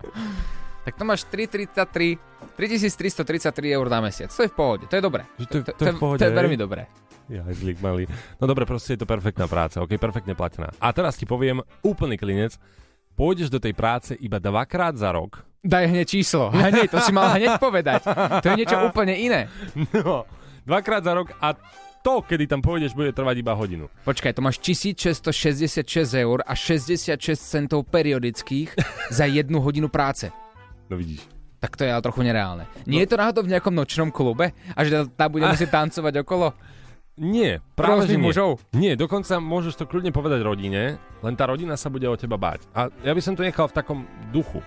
Tak 0.85 1.01
to 1.01 1.05
máš 1.09 1.25
333, 1.33 2.21
3333 2.61 3.73
eur 3.73 3.87
na 3.89 4.05
mesiac. 4.05 4.29
To 4.29 4.45
je 4.45 4.51
v 4.53 4.57
pohode, 4.57 4.85
to 4.85 4.95
je 5.01 5.03
dobré. 5.05 5.25
Že 5.41 5.47
to, 5.49 5.57
to, 5.65 5.71
to, 5.73 5.85
je 5.89 5.93
to 6.21 6.25
je 6.29 6.33
veľmi 6.33 6.57
dobré. 6.61 6.85
Ja, 7.33 7.41
zlík 7.49 7.81
malý. 7.81 8.05
No 8.37 8.45
dobre, 8.45 8.69
proste 8.69 8.95
je 8.95 9.01
to 9.01 9.09
perfektná 9.09 9.49
práca, 9.49 9.81
ok, 9.81 9.97
perfektne 9.97 10.37
platená. 10.37 10.69
A 10.77 10.93
teraz 10.93 11.17
ti 11.17 11.25
poviem 11.25 11.65
úplný 11.81 12.21
klinec. 12.21 12.61
Pôjdeš 13.15 13.49
do 13.49 13.63
tej 13.63 13.73
práce 13.73 14.13
iba 14.19 14.43
dvakrát 14.43 14.99
za 14.99 15.15
rok. 15.15 15.47
Daj 15.65 15.89
hneď 15.89 16.05
číslo. 16.05 16.53
Hneď, 16.53 16.93
to 16.93 17.01
si 17.01 17.15
mal 17.15 17.33
hneď 17.33 17.57
povedať. 17.57 18.05
To 18.43 18.47
je 18.53 18.59
niečo 18.59 18.77
úplne 18.85 19.17
iné. 19.17 19.49
No, 19.97 20.29
dvakrát 20.69 21.01
za 21.01 21.15
rok 21.17 21.33
a 21.41 21.57
to, 22.05 22.21
kedy 22.21 22.45
tam 22.45 22.61
pôjdeš, 22.61 22.93
bude 22.93 23.17
trvať 23.17 23.41
iba 23.41 23.57
hodinu. 23.57 23.89
Počkaj, 24.05 24.37
to 24.37 24.45
máš 24.45 24.61
1666 24.61 25.89
eur 26.13 26.45
a 26.45 26.53
66 26.53 27.17
centov 27.41 27.89
periodických 27.89 28.77
za 29.09 29.25
jednu 29.25 29.65
hodinu 29.65 29.89
práce. 29.89 30.29
No 30.93 31.01
vidíš. 31.01 31.25
Tak 31.65 31.81
to 31.81 31.89
je 31.89 31.91
ale 31.97 32.05
trochu 32.05 32.21
nereálne. 32.21 32.69
Nie 32.85 33.09
je 33.09 33.17
to 33.17 33.17
náhodou 33.17 33.41
v 33.41 33.57
nejakom 33.57 33.73
nočnom 33.73 34.13
klube? 34.13 34.53
A 34.77 34.85
že 34.85 35.09
tam 35.17 35.33
bude 35.33 35.49
musieť 35.49 35.73
tancovať 35.73 36.21
okolo? 36.21 36.53
Nie, 37.15 37.63
práve 37.79 38.11
že 38.11 38.19
nie. 38.19 38.27
mužov? 38.27 38.59
Nie, 38.75 38.99
dokonca 38.99 39.39
môžeš 39.39 39.79
to 39.79 39.85
kľudne 39.87 40.11
povedať 40.11 40.43
rodine, 40.43 40.99
len 41.23 41.35
tá 41.39 41.47
rodina 41.47 41.79
sa 41.79 41.87
bude 41.87 42.11
o 42.11 42.19
teba 42.19 42.35
báť. 42.35 42.67
A 42.75 42.91
ja 43.07 43.15
by 43.15 43.23
som 43.23 43.39
to 43.39 43.47
nechal 43.47 43.71
v 43.71 43.77
takom 43.79 44.03
duchu. 44.35 44.59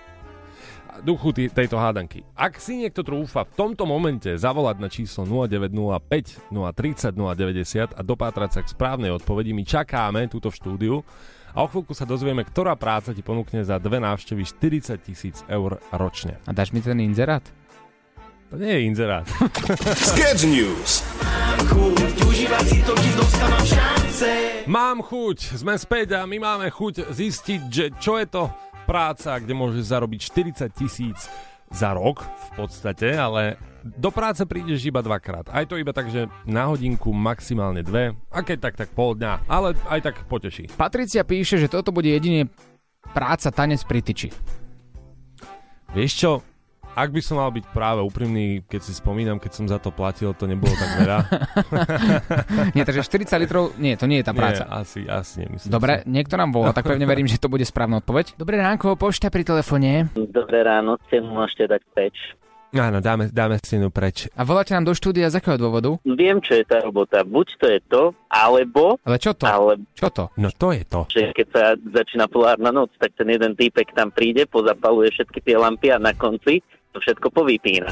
Duchu 1.04 1.30
tý, 1.30 1.46
tejto 1.46 1.78
hádanky. 1.78 2.26
Ak 2.34 2.58
si 2.58 2.80
niekto 2.80 3.06
trúfa 3.06 3.46
v 3.46 3.54
tomto 3.54 3.86
momente 3.86 4.32
zavolať 4.34 4.76
na 4.82 4.88
číslo 4.90 5.22
0905 5.28 6.50
030 6.50 7.14
090 7.14 7.94
a 7.94 8.00
dopátrať 8.02 8.50
sa 8.50 8.60
k 8.64 8.72
správnej 8.72 9.12
odpovedi, 9.14 9.54
my 9.54 9.62
čakáme 9.62 10.26
túto 10.26 10.50
v 10.50 10.58
štúdiu 10.58 10.94
a 11.54 11.62
o 11.62 11.70
chvíľku 11.70 11.94
sa 11.94 12.02
dozvieme, 12.02 12.42
ktorá 12.42 12.74
práca 12.74 13.14
ti 13.14 13.22
ponúkne 13.22 13.62
za 13.62 13.78
dve 13.78 14.02
návštevy 14.02 14.42
40 14.42 14.98
tisíc 15.04 15.36
eur 15.46 15.78
ročne. 15.94 16.40
A 16.48 16.56
dáš 16.56 16.74
mi 16.74 16.82
ten 16.82 16.98
inzerát? 16.98 17.44
To 18.50 18.56
nie 18.56 18.72
je 18.72 18.80
inzerát. 18.88 19.28
Sketch 19.94 20.48
News. 20.48 21.04
Mám 24.68 25.02
chuť, 25.02 25.58
sme 25.58 25.74
späť 25.74 26.14
a 26.14 26.22
my 26.22 26.38
máme 26.38 26.70
chuť 26.70 27.10
zistiť, 27.10 27.60
že 27.66 27.84
čo 27.98 28.14
je 28.14 28.30
to 28.30 28.46
práca, 28.86 29.42
kde 29.42 29.58
môžeš 29.58 29.90
zarobiť 29.90 30.20
40 30.54 30.70
tisíc 30.70 31.26
za 31.66 31.90
rok 31.98 32.22
v 32.22 32.50
podstate, 32.62 33.10
ale 33.18 33.58
do 33.82 34.14
práce 34.14 34.46
prídeš 34.46 34.86
iba 34.86 35.02
dvakrát. 35.02 35.50
Aj 35.50 35.66
to 35.66 35.76
iba 35.82 35.90
tak, 35.90 36.14
že 36.14 36.30
na 36.46 36.70
hodinku 36.70 37.10
maximálne 37.10 37.82
dve, 37.82 38.14
a 38.30 38.38
keď 38.46 38.70
tak, 38.70 38.74
tak 38.78 38.94
pol 38.94 39.18
dňa, 39.18 39.50
ale 39.50 39.74
aj 39.90 40.00
tak 40.06 40.16
poteší. 40.30 40.70
Patricia 40.78 41.26
píše, 41.26 41.58
že 41.58 41.66
toto 41.66 41.90
bude 41.90 42.08
jedine 42.08 42.46
práca 43.12 43.50
tanec 43.50 43.82
pri 43.82 43.98
tyči. 43.98 44.30
Vieš 45.90 46.12
čo, 46.14 46.30
ak 46.98 47.14
by 47.14 47.20
som 47.22 47.38
mal 47.38 47.54
byť 47.54 47.64
práve 47.70 48.02
úprimný, 48.02 48.66
keď 48.66 48.80
si 48.82 48.92
spomínam, 48.98 49.38
keď 49.38 49.52
som 49.54 49.64
za 49.70 49.78
to 49.78 49.94
platil, 49.94 50.34
to 50.34 50.50
nebolo 50.50 50.74
tak 50.74 50.90
veľa. 50.98 51.18
Nie, 52.76 52.82
takže 52.82 53.06
40 53.06 53.42
litrov, 53.46 53.64
nie, 53.78 53.94
to 53.94 54.10
nie 54.10 54.18
je 54.18 54.26
tá 54.26 54.34
práca. 54.34 54.66
Nie, 54.66 54.82
asi, 54.82 55.00
asi 55.06 55.34
nemyslím. 55.46 55.70
Dobre, 55.70 56.02
si. 56.02 56.10
niekto 56.10 56.34
nám 56.34 56.50
volá, 56.50 56.74
tak 56.74 56.90
pevne 56.90 57.06
verím, 57.06 57.30
že 57.30 57.38
to 57.38 57.46
bude 57.46 57.62
správna 57.62 58.02
odpoveď. 58.02 58.34
Dobré 58.34 58.58
ránko, 58.58 58.98
pošta 58.98 59.30
pri 59.30 59.46
telefóne. 59.46 60.10
Dobré 60.14 60.66
ráno, 60.66 60.98
cenu 61.06 61.30
môžete 61.30 61.70
dať 61.70 61.82
preč. 61.94 62.16
Áno, 62.68 63.00
dáme, 63.00 63.32
dáme 63.32 63.56
stenu 63.64 63.88
preč. 63.88 64.28
A 64.36 64.44
voláte 64.44 64.76
nám 64.76 64.84
do 64.84 64.92
štúdia 64.92 65.32
z 65.32 65.40
akého 65.40 65.56
dôvodu? 65.56 65.96
Viem, 66.04 66.36
čo 66.44 66.52
je 66.52 66.68
tá 66.68 66.84
robota. 66.84 67.24
Buď 67.24 67.56
to 67.56 67.64
je 67.64 67.80
to, 67.88 68.02
alebo... 68.28 69.00
Ale 69.08 69.16
čo 69.16 69.32
to? 69.32 69.48
Ale, 69.48 69.80
Čo 69.96 70.12
to? 70.12 70.24
No 70.36 70.52
to 70.52 70.76
je 70.76 70.84
to. 70.84 71.00
že 71.08 71.32
keď 71.32 71.46
sa 71.48 71.62
začína 71.80 72.28
polárna 72.28 72.68
noc, 72.68 72.92
tak 73.00 73.16
ten 73.16 73.24
jeden 73.32 73.56
týpek 73.56 73.96
tam 73.96 74.12
príde, 74.12 74.44
pozapaluje 74.44 75.08
všetky 75.16 75.40
tie 75.40 75.56
lampy 75.56 75.88
a 75.88 75.96
na 75.96 76.12
konci 76.12 76.60
to 76.92 76.98
všetko 77.00 77.28
povypína. 77.30 77.88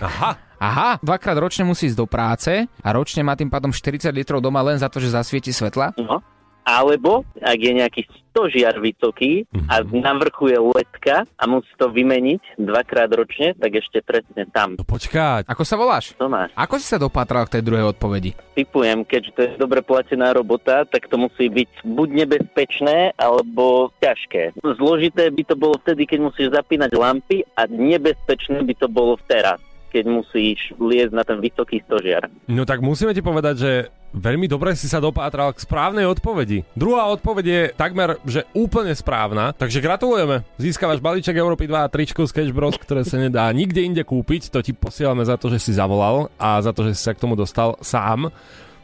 Aha, 0.00 0.36
Aha, 0.56 0.96
dvakrát 1.04 1.36
ročne 1.36 1.68
musí 1.68 1.92
ísť 1.92 1.98
do 2.00 2.08
práce 2.08 2.64
a 2.64 2.88
ročne 2.96 3.20
má 3.20 3.36
tým 3.36 3.52
pádom 3.52 3.68
40 3.68 4.08
litrov 4.08 4.40
doma 4.40 4.64
len 4.64 4.80
za 4.80 4.88
to, 4.88 4.96
že 4.96 5.12
zasvieti 5.12 5.52
svetla. 5.52 5.92
No. 6.00 6.24
Alebo, 6.66 7.22
ak 7.38 7.58
je 7.62 7.72
nejaký 7.72 8.02
stožiar 8.34 8.76
vysoký 8.76 9.46
a 9.70 9.80
na 9.80 10.12
vrchu 10.18 10.50
je 10.52 10.58
letka 10.60 11.24
a 11.24 11.42
musí 11.46 11.70
to 11.78 11.88
vymeniť 11.88 12.58
dvakrát 12.58 13.08
ročne, 13.08 13.54
tak 13.54 13.70
ešte 13.72 14.02
presne 14.02 14.44
tam. 14.50 14.74
no 14.76 14.84
počkať. 14.84 15.46
Ako 15.46 15.62
sa 15.62 15.78
voláš? 15.78 16.12
Tomáš, 16.18 16.50
Ako 16.52 16.76
si 16.76 16.84
sa 16.84 16.98
dopátral 16.98 17.46
k 17.46 17.56
tej 17.56 17.62
druhej 17.64 17.94
odpovedi? 17.94 18.34
typujem, 18.56 19.04
keďže 19.04 19.30
to 19.36 19.40
je 19.44 19.50
dobre 19.60 19.84
platená 19.84 20.32
robota, 20.32 20.88
tak 20.88 21.12
to 21.12 21.20
musí 21.20 21.52
byť 21.52 21.84
buď 21.84 22.08
nebezpečné, 22.24 23.12
alebo 23.20 23.92
ťažké. 24.00 24.56
Zložité 24.64 25.28
by 25.28 25.42
to 25.44 25.54
bolo 25.54 25.76
vtedy, 25.84 26.08
keď 26.08 26.18
musíš 26.24 26.48
zapínať 26.56 26.96
lampy 26.96 27.44
a 27.52 27.68
nebezpečné 27.68 28.64
by 28.64 28.74
to 28.80 28.88
bolo 28.88 29.20
teraz, 29.28 29.60
keď 29.96 30.04
musíš 30.12 30.76
liezť 30.76 31.14
na 31.16 31.24
ten 31.24 31.40
vysoký 31.40 31.80
stožiar. 31.88 32.28
No 32.44 32.68
tak 32.68 32.84
musíme 32.84 33.16
ti 33.16 33.24
povedať, 33.24 33.54
že 33.56 33.72
veľmi 34.12 34.44
dobre 34.44 34.76
si 34.76 34.92
sa 34.92 35.00
dopátral 35.00 35.56
k 35.56 35.64
správnej 35.64 36.04
odpovedi. 36.04 36.68
Druhá 36.76 37.08
odpoveď 37.16 37.44
je 37.48 37.62
takmer, 37.72 38.20
že 38.28 38.44
úplne 38.52 38.92
správna, 38.92 39.56
takže 39.56 39.80
gratulujeme. 39.80 40.44
Získavaš 40.60 41.00
balíček 41.00 41.40
Európy 41.40 41.64
2 41.64 41.88
a 41.88 41.88
tričku 41.88 42.28
Sketch 42.28 42.52
Bros, 42.52 42.76
ktoré 42.76 43.08
sa 43.08 43.16
nedá 43.16 43.48
nikde 43.56 43.80
inde 43.80 44.04
kúpiť. 44.04 44.52
To 44.52 44.60
ti 44.60 44.76
posielame 44.76 45.24
za 45.24 45.40
to, 45.40 45.48
že 45.48 45.64
si 45.64 45.72
zavolal 45.72 46.28
a 46.36 46.60
za 46.60 46.76
to, 46.76 46.84
že 46.84 46.92
si 46.92 47.00
sa 47.00 47.16
k 47.16 47.22
tomu 47.24 47.32
dostal 47.32 47.80
sám. 47.80 48.28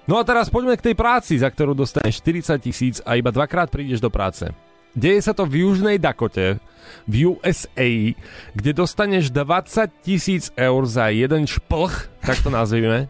No 0.09 0.17
a 0.17 0.25
teraz 0.25 0.49
poďme 0.49 0.81
k 0.81 0.91
tej 0.91 0.95
práci, 0.97 1.37
za 1.37 1.53
ktorú 1.53 1.77
dostaneš 1.77 2.25
40 2.25 2.57
tisíc 2.59 2.97
a 3.05 3.21
iba 3.21 3.29
dvakrát 3.29 3.69
prídeš 3.69 4.01
do 4.01 4.09
práce. 4.09 4.49
Deje 4.93 5.25
sa 5.25 5.33
to 5.33 5.49
v 5.49 5.65
Južnej 5.65 5.97
Dakote, 5.97 6.61
v 7.09 7.33
USA, 7.33 8.13
kde 8.53 8.71
dostaneš 8.77 9.33
20 9.33 9.89
tisíc 10.05 10.53
eur 10.53 10.83
za 10.85 11.09
jeden 11.09 11.49
šplch, 11.49 12.13
tak 12.21 12.37
to 12.45 12.53
nazvime, 12.53 13.09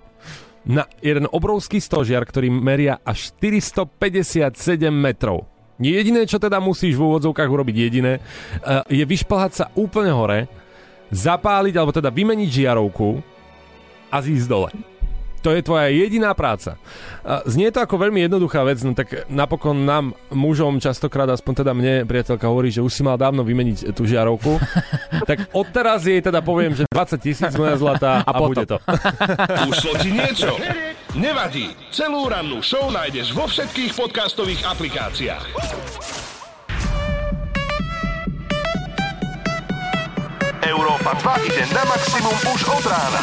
na 0.63 0.87
jeden 1.03 1.27
obrovský 1.27 1.83
stožiar, 1.83 2.23
ktorý 2.23 2.55
meria 2.55 3.03
až 3.03 3.35
457 3.35 4.55
metrov. 4.95 5.51
Jediné, 5.83 6.23
čo 6.31 6.39
teda 6.39 6.63
musíš 6.63 6.95
v 6.95 7.11
úvodzovkách 7.11 7.51
urobiť 7.51 7.77
jediné, 7.77 8.23
eh, 8.23 8.23
je 8.87 9.03
vyšplhať 9.03 9.51
sa 9.51 9.65
úplne 9.75 10.15
hore, 10.15 10.47
zapáliť, 11.11 11.75
alebo 11.75 11.91
teda 11.91 12.15
vymeniť 12.15 12.49
žiarovku 12.49 13.19
a 14.15 14.17
zísť 14.23 14.47
dole. 14.47 14.71
To 15.43 15.51
je 15.51 15.61
tvoja 15.61 15.91
jediná 15.91 16.31
práca. 16.39 16.79
Znie 17.51 17.75
to 17.75 17.83
ako 17.83 17.99
veľmi 17.99 18.23
jednoduchá 18.31 18.63
vec, 18.63 18.79
no 18.87 18.95
tak 18.95 19.27
napokon 19.27 19.83
nám, 19.83 20.15
mužom, 20.31 20.79
častokrát, 20.79 21.27
aspoň 21.35 21.67
teda 21.67 21.73
mne, 21.75 22.07
priateľka 22.07 22.47
hovorí, 22.47 22.71
že 22.71 22.79
už 22.79 22.95
si 22.95 23.03
mal 23.03 23.19
dávno 23.19 23.43
vymeniť 23.43 23.91
tú 23.91 24.07
žiarovku. 24.07 24.63
tak 25.29 25.51
odteraz 25.51 26.07
jej 26.07 26.23
teda 26.23 26.39
poviem, 26.47 26.79
že 26.79 26.87
20 26.87 27.19
tisíc 27.19 27.53
moja 27.59 27.75
zlatá 27.75 28.23
a, 28.23 28.31
a 28.31 28.39
bude 28.39 28.63
to. 28.63 28.79
Ušlo 29.71 29.99
ti 29.99 30.15
niečo? 30.15 30.55
Nevadí. 31.19 31.75
Celú 31.91 32.31
rannú 32.31 32.63
show 32.63 32.87
nájdeš 32.95 33.35
vo 33.35 33.51
všetkých 33.51 33.99
podcastových 33.99 34.63
aplikáciách. 34.63 35.45
Európa 40.63 41.19
2 41.19 41.51
ide 41.51 41.63
na 41.75 41.83
maximum 41.91 42.37
už 42.55 42.61
od 42.71 42.85
rána. 42.87 43.23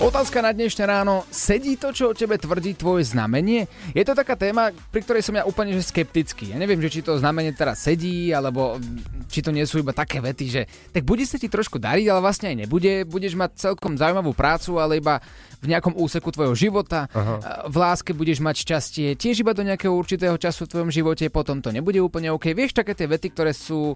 Otázka 0.00 0.40
na 0.40 0.56
dnešné 0.56 0.88
ráno. 0.88 1.28
Sedí 1.28 1.76
to, 1.76 1.92
čo 1.92 2.08
o 2.08 2.16
tebe 2.16 2.40
tvrdí 2.40 2.72
tvoje 2.72 3.12
znamenie? 3.12 3.68
Je 3.92 4.00
to 4.00 4.16
taká 4.16 4.32
téma, 4.32 4.72
pri 4.88 5.04
ktorej 5.04 5.20
som 5.20 5.36
ja 5.36 5.44
úplne 5.44 5.76
že 5.76 5.84
skeptický. 5.84 6.48
Ja 6.48 6.56
neviem, 6.56 6.80
že 6.80 6.88
či 6.88 7.04
to 7.04 7.20
znamenie 7.20 7.52
teraz 7.52 7.84
sedí, 7.84 8.32
alebo 8.32 8.80
či 9.28 9.44
to 9.44 9.52
nie 9.52 9.60
sú 9.68 9.84
iba 9.84 9.92
také 9.92 10.24
vety, 10.24 10.46
že 10.48 10.64
tak 10.88 11.04
bude 11.04 11.20
sa 11.28 11.36
ti 11.36 11.52
trošku 11.52 11.76
dariť, 11.76 12.08
ale 12.08 12.24
vlastne 12.24 12.48
aj 12.48 12.64
nebude. 12.64 13.04
Budeš 13.04 13.36
mať 13.36 13.60
celkom 13.60 14.00
zaujímavú 14.00 14.32
prácu, 14.32 14.80
ale 14.80 15.04
iba 15.04 15.20
v 15.60 15.68
nejakom 15.68 15.92
úseku 15.92 16.32
tvojho 16.32 16.56
života. 16.56 17.04
Aha. 17.12 17.68
V 17.68 17.76
láske 17.76 18.16
budeš 18.16 18.40
mať 18.40 18.64
šťastie 18.64 19.20
tiež 19.20 19.44
iba 19.44 19.52
do 19.52 19.68
nejakého 19.68 19.92
určitého 19.92 20.40
času 20.40 20.64
v 20.64 20.80
tvojom 20.80 20.88
živote, 20.88 21.28
potom 21.28 21.60
to 21.60 21.68
nebude 21.68 22.00
úplne 22.00 22.32
OK. 22.32 22.56
Vieš, 22.56 22.72
také 22.72 22.96
tie 22.96 23.04
vety, 23.04 23.36
ktoré 23.36 23.52
sú 23.52 23.92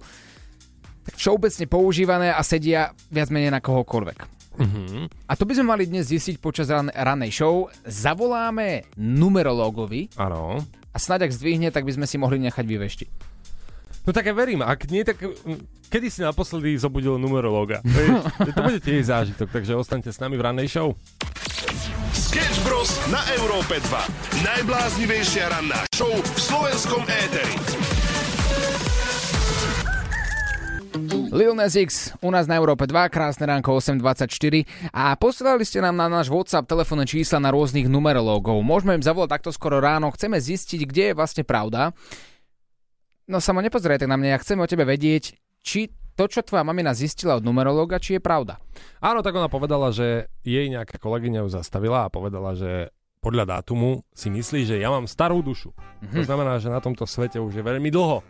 tak 1.01 1.17
všeobecne 1.17 1.65
používané 1.65 2.29
a 2.29 2.45
sedia 2.45 2.93
viac 3.09 3.33
menej 3.33 3.49
na 3.49 3.57
kohokoľvek. 3.57 4.44
Mhm. 4.57 5.07
A 5.25 5.33
to 5.33 5.43
by 5.43 5.53
sme 5.53 5.67
mali 5.67 5.83
dnes 5.85 6.07
zistiť 6.07 6.37
počas 6.37 6.67
ran- 6.67 6.91
ranej 6.91 7.31
show. 7.31 7.67
Zavoláme 7.83 8.87
numerológovi 8.95 10.13
Áno. 10.15 10.63
a 10.89 10.97
snáď 10.97 11.27
ak 11.27 11.35
zdvihne, 11.35 11.69
tak 11.69 11.83
by 11.83 11.93
sme 11.93 12.05
si 12.05 12.15
mohli 12.15 12.39
nechať 12.39 12.65
vyveštiť. 12.65 13.09
No 14.05 14.13
tak 14.13 14.29
ja 14.29 14.33
verím, 14.33 14.61
ak 14.61 14.85
nie, 14.87 15.01
tak 15.01 15.17
mm, 15.17 15.89
kedy 15.89 16.07
si 16.07 16.21
naposledy 16.21 16.77
zobudil 16.77 17.17
numerológa? 17.17 17.81
To 18.37 18.61
bude 18.69 18.77
tiež 18.77 19.09
zážitok, 19.09 19.49
takže 19.49 19.73
ostaňte 19.73 20.13
s 20.13 20.21
nami 20.21 20.37
v 20.37 20.45
rannej 20.45 20.69
show. 20.69 20.93
Sketch 22.13 22.61
Bros. 22.61 22.93
na 23.09 23.19
Európe 23.33 23.81
2. 23.81 24.45
Najbláznivejšia 24.45 25.49
ranná 25.49 25.81
show 25.89 26.11
v 26.11 26.37
slovenskom 26.37 27.01
éteri. 27.03 27.94
Lil 31.35 31.51
Nas 31.51 31.75
X 31.75 32.15
u 32.23 32.31
nás 32.31 32.47
na 32.47 32.55
Európe 32.55 32.87
2, 32.87 33.11
krásne 33.11 33.43
ránko 33.43 33.75
8.24 33.75 34.31
a 34.95 35.19
posielali 35.19 35.67
ste 35.67 35.83
nám 35.83 35.99
na 35.99 36.07
náš 36.07 36.31
WhatsApp 36.31 36.63
telefónne 36.63 37.03
čísla 37.03 37.43
na 37.43 37.51
rôznych 37.51 37.91
numerológov. 37.91 38.63
Môžeme 38.63 38.95
im 38.95 39.03
zavolať 39.03 39.35
takto 39.35 39.51
skoro 39.51 39.83
ráno, 39.83 40.07
chceme 40.15 40.39
zistiť, 40.39 40.87
kde 40.87 41.03
je 41.11 41.17
vlastne 41.19 41.43
pravda. 41.43 41.91
No 43.27 43.43
samo 43.43 43.59
nepozeraj 43.59 43.99
tak 43.99 44.07
na 44.07 44.15
mňa, 44.15 44.31
ja 44.31 44.39
chcem 44.39 44.55
o 44.55 44.63
tebe 44.63 44.87
vedieť, 44.87 45.35
či 45.59 45.91
to, 46.15 46.31
čo 46.31 46.39
tvoja 46.39 46.63
mamina 46.63 46.95
zistila 46.95 47.35
od 47.35 47.43
numerológa, 47.43 47.99
či 47.99 48.15
je 48.15 48.23
pravda. 48.23 48.55
Áno, 49.03 49.19
tak 49.19 49.35
ona 49.35 49.51
povedala, 49.51 49.91
že 49.91 50.31
jej 50.39 50.71
nejaká 50.71 51.03
kolegyňa 51.03 51.43
ju 51.43 51.49
zastavila 51.51 52.07
a 52.07 52.13
povedala, 52.15 52.55
že 52.55 52.95
podľa 53.19 53.59
dátumu 53.59 54.07
si 54.15 54.31
myslí, 54.31 54.63
že 54.63 54.79
ja 54.79 54.87
mám 54.87 55.03
starú 55.03 55.43
dušu. 55.43 55.75
To 56.15 56.23
znamená, 56.23 56.63
že 56.63 56.71
na 56.71 56.79
tomto 56.79 57.03
svete 57.03 57.43
už 57.43 57.59
je 57.59 57.63
veľmi 57.67 57.91
dlho. 57.91 58.23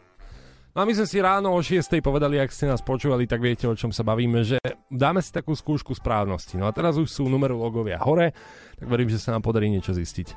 No 0.76 0.84
a 0.84 0.88
my 0.92 0.92
sme 0.92 1.08
si 1.08 1.24
ráno 1.24 1.56
o 1.56 1.64
6. 1.64 1.88
povedali, 2.04 2.36
ak 2.36 2.52
ste 2.52 2.68
nás 2.68 2.84
počúvali, 2.84 3.24
tak 3.24 3.40
viete, 3.40 3.64
o 3.64 3.80
čom 3.80 3.96
sa 3.96 4.04
bavíme, 4.04 4.44
že 4.44 4.60
dáme 4.92 5.24
si 5.24 5.32
takú 5.32 5.56
skúšku 5.56 5.96
správnosti. 5.96 6.60
No 6.60 6.68
a 6.68 6.76
teraz 6.76 7.00
už 7.00 7.08
sú 7.08 7.32
numerológovia 7.32 7.96
hore, 8.04 8.36
tak 8.76 8.92
verím, 8.92 9.08
že 9.08 9.16
sa 9.16 9.32
nám 9.32 9.40
podarí 9.40 9.72
niečo 9.72 9.96
zistiť. 9.96 10.36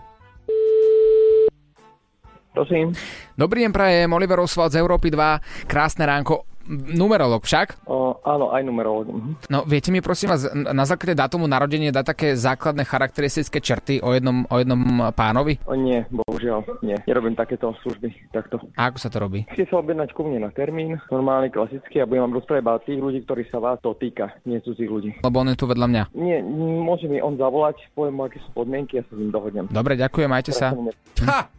Prosím. 2.54 2.94
Dobrý 3.34 3.66
deň, 3.66 3.72
prajem, 3.74 4.14
Oliver 4.14 4.38
Oswald 4.38 4.70
z 4.70 4.78
Európy 4.78 5.10
2, 5.10 5.66
krásne 5.66 6.06
ránko. 6.06 6.47
Numerológ 6.68 7.48
však? 7.48 7.88
O, 7.88 8.20
áno, 8.20 8.52
aj 8.52 8.62
numerológ. 8.62 9.08
Mhm. 9.08 9.32
No 9.48 9.64
viete 9.64 9.88
mi 9.88 10.04
prosím 10.04 10.36
vás 10.36 10.44
na 10.52 10.84
základe 10.84 11.16
dátumu 11.16 11.48
narodenia 11.48 11.88
dať 11.88 12.04
také 12.04 12.28
základné 12.36 12.84
charakteristické 12.84 13.58
črty 13.64 14.04
o 14.04 14.12
jednom, 14.12 14.44
o 14.52 14.56
jednom 14.60 15.10
pánovi? 15.16 15.56
O, 15.64 15.72
nie, 15.72 16.04
bohužiaľ, 16.12 16.68
nie. 16.84 17.00
Nerobím 17.08 17.32
takéto 17.32 17.72
služby 17.80 18.12
takto. 18.30 18.60
A 18.76 18.92
ako 18.92 18.98
sa 19.00 19.08
to 19.08 19.18
robí? 19.18 19.48
Chcete 19.48 19.72
sa 19.72 19.80
objednať 19.80 20.12
ku 20.12 20.28
mne 20.28 20.44
na 20.44 20.50
termín, 20.52 21.00
normálny, 21.08 21.48
klasický, 21.48 22.04
a 22.04 22.08
budem 22.08 22.28
vám 22.28 22.36
rozprávať 22.36 22.60
iba 22.60 22.72
tých 22.84 23.00
ľudí, 23.00 23.18
ktorí 23.24 23.42
sa 23.48 23.58
vás 23.62 23.80
to 23.80 23.96
týka, 23.96 24.36
nie 24.44 24.60
cudzích 24.60 24.90
ľudí. 24.92 25.10
Lebo 25.24 25.36
on 25.40 25.48
je 25.48 25.56
tu 25.56 25.64
vedľa 25.64 25.86
mňa. 25.88 26.02
Nie, 26.12 26.44
môže 26.84 27.08
mi 27.08 27.22
on 27.24 27.40
zavolať, 27.40 27.80
poviem 27.96 28.20
mu, 28.20 28.22
aké 28.28 28.42
sú 28.44 28.50
podmienky, 28.52 29.00
ja 29.00 29.02
sa 29.08 29.16
s 29.16 29.18
ním 29.18 29.32
dohodnem. 29.32 29.66
Dobre, 29.72 29.96
ďakujem, 29.96 30.28
majte 30.28 30.52
sa. 30.52 30.76
Ha! 31.24 31.57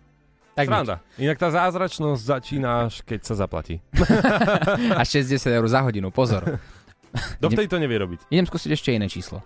Tak 0.59 0.67
Sranda. 0.67 0.95
Inak 1.15 1.37
tá 1.39 1.47
zázračnosť 1.55 2.19
začína 2.19 2.91
až 2.91 2.99
keď 3.07 3.19
sa 3.23 3.33
zaplatí. 3.39 3.79
A 4.99 5.07
60 5.07 5.39
eur 5.39 5.65
za 5.71 5.79
hodinu, 5.87 6.11
pozor. 6.11 6.59
Do 7.41 7.47
vtedy 7.47 7.71
to 7.71 7.79
nevie 7.79 7.95
robiť. 7.95 8.27
Idem 8.27 8.43
skúsiť 8.43 8.75
ešte 8.75 8.91
iné 8.91 9.07
číslo. 9.07 9.39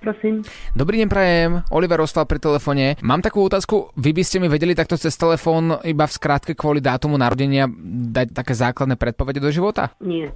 Prosím. 0.00 0.40
Dobrý 0.72 1.04
deň, 1.04 1.08
prajem. 1.12 1.50
Oliver 1.68 2.00
Osval 2.00 2.24
pri 2.24 2.40
telefóne. 2.40 2.96
Mám 3.04 3.20
takú 3.20 3.44
otázku. 3.44 3.92
Vy 4.00 4.16
by 4.16 4.22
ste 4.24 4.40
mi 4.40 4.48
vedeli 4.48 4.72
takto 4.72 4.96
cez 4.96 5.12
telefón 5.12 5.76
iba 5.84 6.08
v 6.08 6.16
skrátke 6.16 6.56
kvôli 6.56 6.80
dátumu 6.80 7.20
narodenia 7.20 7.68
dať 8.08 8.32
také 8.32 8.56
základné 8.56 8.96
predpovede 8.96 9.44
do 9.44 9.52
života? 9.52 9.92
Nie. 10.00 10.32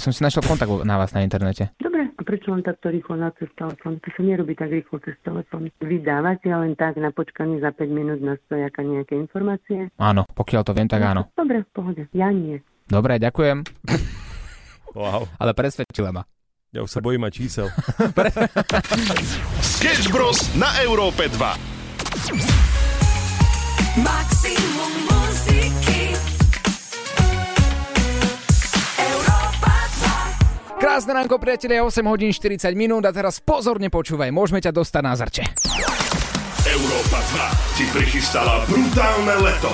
Som 0.00 0.16
si 0.16 0.24
našiel 0.24 0.40
kontakt 0.40 0.72
na 0.88 0.96
vás 0.96 1.12
na 1.12 1.20
internete. 1.20 1.68
Dobre, 1.76 2.05
prečo 2.26 2.50
len 2.50 2.66
takto 2.66 2.90
rýchlo 2.90 3.14
na 3.14 3.30
cez 3.38 3.46
telefón? 3.54 4.02
To 4.02 4.08
sa 4.10 4.22
nerobí 4.26 4.58
tak 4.58 4.74
rýchlo 4.74 4.98
cez 5.06 5.14
telefón. 5.22 5.70
Vy 5.78 6.02
dávate 6.02 6.50
len 6.50 6.74
tak 6.74 6.98
na 6.98 7.14
počkanie 7.14 7.62
za 7.62 7.70
5 7.70 7.86
minút 7.86 8.18
na 8.18 8.34
stojaka 8.44 8.82
nejaké 8.82 9.14
informácie? 9.14 9.94
Áno, 10.02 10.26
pokiaľ 10.34 10.62
to 10.66 10.74
viem, 10.74 10.90
tak 10.90 11.06
áno. 11.06 11.30
Dobre, 11.38 11.62
v 11.62 11.70
pohode. 11.70 12.02
Ja 12.10 12.34
nie. 12.34 12.58
Dobre, 12.90 13.22
ďakujem. 13.22 13.62
Wow. 14.96 15.28
Ale 15.36 15.52
presvedčila 15.52 16.08
ma. 16.08 16.24
Ja 16.72 16.80
už 16.80 16.88
sa 16.88 17.04
bojím 17.04 17.28
mať 17.28 17.32
čísel. 17.36 17.68
Sketch 19.76 20.08
Bros. 20.08 20.56
na 20.56 20.72
Európe 20.82 21.28
2. 21.28 21.36
Maximum 24.00 24.92
muziky 25.08 26.05
Krásne 30.76 31.16
ránko, 31.16 31.40
priatelia, 31.40 31.80
8 31.80 32.04
hodín 32.04 32.28
40 32.28 32.76
minút 32.76 33.00
a 33.08 33.12
teraz 33.12 33.40
pozorne 33.40 33.88
počúvaj, 33.88 34.28
môžeme 34.28 34.60
ťa 34.60 34.76
dostať 34.76 35.02
na 35.02 35.12
zrče. 35.16 35.44
Európa 36.68 37.18
2 37.72 37.76
ti 37.80 37.84
prichystala 37.96 38.68
brutálne 38.68 39.40
leto. 39.40 39.72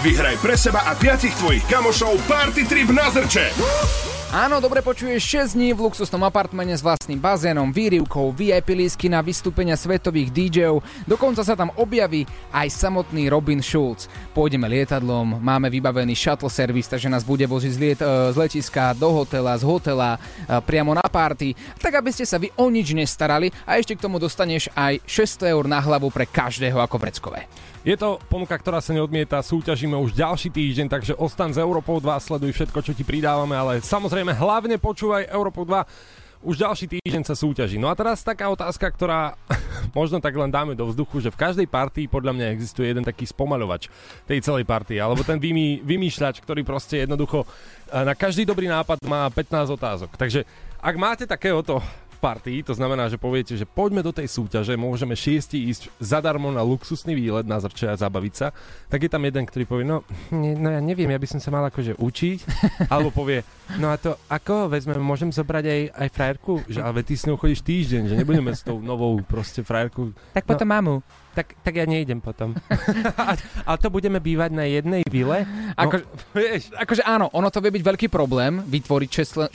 Vyhraj 0.00 0.40
pre 0.40 0.56
seba 0.56 0.82
a 0.88 0.96
piatich 0.96 1.36
tvojich 1.36 1.62
kamošov 1.68 2.16
party 2.24 2.64
trip 2.64 2.88
na 2.88 3.12
Zrče. 3.12 4.09
Áno, 4.30 4.62
dobre 4.62 4.78
počuješ 4.78 5.50
6 5.50 5.58
dní 5.58 5.74
v 5.74 5.90
luxusnom 5.90 6.22
apartmane 6.22 6.70
s 6.70 6.86
vlastným 6.86 7.18
bazénom, 7.18 7.66
výrivkou, 7.74 8.30
VIP 8.30 8.78
lísky 8.78 9.10
na 9.10 9.18
vystúpenia 9.26 9.74
svetových 9.74 10.30
DJov, 10.30 10.86
dokonca 11.02 11.42
sa 11.42 11.58
tam 11.58 11.74
objaví 11.74 12.30
aj 12.54 12.70
samotný 12.70 13.26
Robin 13.26 13.58
Schulz. 13.58 14.06
Pôjdeme 14.30 14.70
lietadlom, 14.70 15.42
máme 15.42 15.66
vybavený 15.66 16.14
shuttle 16.14 16.46
service, 16.46 16.86
takže 16.86 17.10
nás 17.10 17.26
bude 17.26 17.42
voziť 17.42 17.72
z, 17.74 17.78
liet, 17.82 17.98
e, 17.98 18.30
z 18.30 18.36
letiska 18.38 18.94
do 18.94 19.10
hotela, 19.10 19.58
z 19.58 19.66
hotela 19.66 20.14
e, 20.14 20.18
priamo 20.62 20.94
na 20.94 21.02
party, 21.02 21.50
tak 21.82 21.98
aby 21.98 22.14
ste 22.14 22.22
sa 22.22 22.38
vy 22.38 22.54
o 22.54 22.70
nič 22.70 22.94
nestarali 22.94 23.50
a 23.66 23.82
ešte 23.82 23.98
k 23.98 24.04
tomu 24.06 24.22
dostaneš 24.22 24.70
aj 24.78 25.02
600 25.10 25.58
eur 25.58 25.66
na 25.66 25.82
hlavu 25.82 26.06
pre 26.14 26.30
každého 26.30 26.78
ako 26.78 27.02
vreckové. 27.02 27.50
Je 27.80 27.96
to 27.96 28.20
ponuka, 28.28 28.52
ktorá 28.60 28.76
sa 28.84 28.92
neodmieta, 28.92 29.40
súťažíme 29.40 29.96
už 29.96 30.12
ďalší 30.12 30.52
týždeň, 30.52 30.86
takže 30.92 31.16
ostan 31.16 31.48
z 31.48 31.64
Európou 31.64 31.96
2, 31.96 32.12
sleduj 32.20 32.52
všetko, 32.52 32.84
čo 32.84 32.92
ti 32.92 33.08
pridávame, 33.08 33.56
ale 33.56 33.80
samozrejme 33.80 34.19
hlavne 34.28 34.76
počúvaj 34.76 35.30
Európou 35.32 35.64
2, 35.64 36.40
už 36.40 36.56
ďalší 36.56 36.88
týždeň 36.88 37.22
sa 37.28 37.36
súťaží. 37.36 37.76
No 37.76 37.92
a 37.92 37.94
teraz 37.96 38.24
taká 38.24 38.48
otázka, 38.48 38.88
ktorá 38.88 39.36
možno 39.98 40.24
tak 40.24 40.32
len 40.32 40.48
dáme 40.48 40.72
do 40.72 40.88
vzduchu, 40.88 41.20
že 41.20 41.32
v 41.32 41.40
každej 41.40 41.68
partii 41.68 42.08
podľa 42.08 42.32
mňa 42.32 42.46
existuje 42.56 42.88
jeden 42.88 43.04
taký 43.04 43.28
spomaľovač 43.28 43.92
tej 44.24 44.40
celej 44.40 44.64
partii, 44.64 44.96
alebo 45.00 45.20
ten 45.20 45.36
vymý, 45.36 45.84
vymýšľač, 45.84 46.40
ktorý 46.40 46.64
proste 46.64 47.04
jednoducho 47.04 47.44
eh, 47.44 48.04
na 48.04 48.16
každý 48.16 48.48
dobrý 48.48 48.72
nápad 48.72 49.04
má 49.04 49.28
15 49.28 49.76
otázok. 49.76 50.10
Takže 50.16 50.48
ak 50.80 50.94
máte 50.96 51.24
takéhoto 51.28 51.84
partii, 52.20 52.60
to 52.60 52.76
znamená, 52.76 53.08
že 53.08 53.16
poviete, 53.16 53.56
že 53.56 53.64
poďme 53.64 54.04
do 54.04 54.12
tej 54.12 54.28
súťaže, 54.28 54.76
môžeme 54.76 55.16
šiesti 55.16 55.56
ísť 55.72 55.88
zadarmo 55.96 56.52
na 56.52 56.60
luxusný 56.60 57.16
výlet 57.16 57.48
na 57.48 57.56
zrče 57.56 57.88
a 57.88 57.96
zabaviť 57.96 58.34
sa, 58.36 58.52
tak 58.92 59.08
je 59.08 59.10
tam 59.10 59.24
jeden, 59.24 59.48
ktorý 59.48 59.64
povie, 59.64 59.88
no, 59.88 60.04
ne, 60.30 60.52
no 60.52 60.68
ja 60.68 60.84
neviem, 60.84 61.08
ja 61.08 61.16
by 61.16 61.26
som 61.26 61.40
sa 61.40 61.48
mal 61.48 61.64
akože 61.72 61.96
učiť, 61.96 62.38
alebo 62.92 63.08
povie, 63.08 63.40
no 63.80 63.88
a 63.88 63.96
to 63.96 64.20
ako, 64.28 64.68
vezme, 64.68 64.92
môžem 65.00 65.32
zobrať 65.32 65.64
aj, 65.64 65.80
aj 65.96 66.08
frajerku, 66.12 66.52
že 66.68 66.84
ale 66.84 67.00
ty 67.00 67.16
s 67.16 67.24
ňou 67.24 67.40
chodíš 67.40 67.64
týždeň, 67.64 68.02
že 68.12 68.14
nebudeme 68.20 68.52
s 68.52 68.60
tou 68.60 68.78
novou 68.78 69.16
proste 69.24 69.64
frajerku. 69.64 70.12
Tak 70.36 70.44
potom 70.44 70.68
no, 70.68 70.74
mamu. 70.76 70.96
Tak, 71.30 71.62
tak 71.62 71.74
ja 71.78 71.86
nejdem 71.86 72.18
potom. 72.18 72.58
a, 73.20 73.38
a 73.38 73.72
to 73.78 73.86
budeme 73.86 74.18
bývať 74.18 74.50
na 74.50 74.66
jednej 74.66 75.06
vile? 75.06 75.46
No, 75.46 75.86
Ako, 75.86 75.96
vieš, 76.34 76.74
akože 76.74 77.06
áno, 77.06 77.30
ono 77.30 77.46
to 77.54 77.62
vie 77.62 77.70
byť 77.70 77.84
veľký 77.86 78.06
problém 78.10 78.58
vytvoriť 78.66 79.10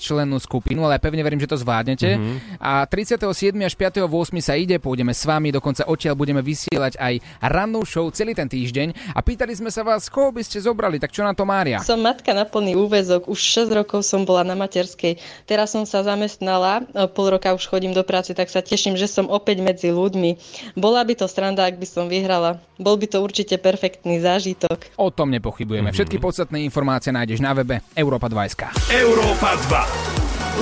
člennú 0.00 0.40
skupinu, 0.40 0.88
ale 0.88 0.96
ja 0.96 1.04
pevne 1.04 1.20
verím, 1.20 1.36
že 1.36 1.52
to 1.52 1.60
zvládnete. 1.60 2.16
Mm-hmm. 2.16 2.36
A 2.64 2.88
37. 2.88 3.52
až 3.60 3.74
5. 3.76 4.08
8. 4.08 4.40
sa 4.40 4.56
ide, 4.56 4.80
pôjdeme 4.80 5.12
s 5.12 5.28
vami, 5.28 5.52
dokonca 5.52 5.84
odtiaľ 5.84 6.16
budeme 6.16 6.40
vysielať 6.40 6.96
aj 6.96 7.14
rannú 7.44 7.84
show 7.84 8.08
celý 8.08 8.32
ten 8.32 8.48
týždeň. 8.48 9.12
A 9.12 9.20
pýtali 9.20 9.52
sme 9.52 9.68
sa 9.68 9.84
vás, 9.84 10.08
koho 10.08 10.32
by 10.32 10.40
ste 10.40 10.64
zobrali, 10.64 10.96
tak 10.96 11.12
čo 11.12 11.20
na 11.20 11.36
to 11.36 11.44
Mária? 11.44 11.84
Som 11.84 12.00
matka 12.00 12.32
na 12.32 12.48
plný 12.48 12.72
úvezok, 12.72 13.28
už 13.28 13.68
6 13.68 13.78
rokov 13.84 14.00
som 14.00 14.24
bola 14.24 14.48
na 14.48 14.56
materskej. 14.56 15.20
Teraz 15.44 15.76
som 15.76 15.84
sa 15.84 16.00
zamestnala, 16.00 16.88
pol 17.12 17.36
roka 17.36 17.52
už 17.52 17.68
chodím 17.68 17.92
do 17.92 18.00
práce, 18.00 18.32
tak 18.32 18.48
sa 18.48 18.64
teším, 18.64 18.96
že 18.96 19.04
som 19.04 19.28
opäť 19.28 19.60
medzi 19.60 19.92
ľuďmi. 19.92 20.40
Bola 20.86 21.02
by 21.02 21.18
to 21.18 21.26
stranda, 21.26 21.66
ak 21.66 21.82
by 21.82 21.86
som 21.90 22.06
vyhrala. 22.06 22.62
Bol 22.78 22.94
by 22.94 23.10
to 23.10 23.18
určite 23.18 23.58
perfektný 23.58 24.22
zážitok. 24.22 24.94
O 24.94 25.10
tom 25.10 25.34
nepochybujeme. 25.34 25.90
Mm-hmm. 25.90 25.98
Všetky 25.98 26.22
podstatné 26.22 26.62
informácie 26.62 27.10
nájdeš 27.10 27.42
na 27.42 27.58
webe 27.58 27.82
Europa 27.98 28.30
2. 28.30 28.94
Európa 28.94 29.58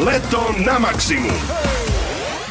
2. 0.00 0.08
Leto 0.08 0.40
na 0.64 0.80
maximum. 0.80 1.83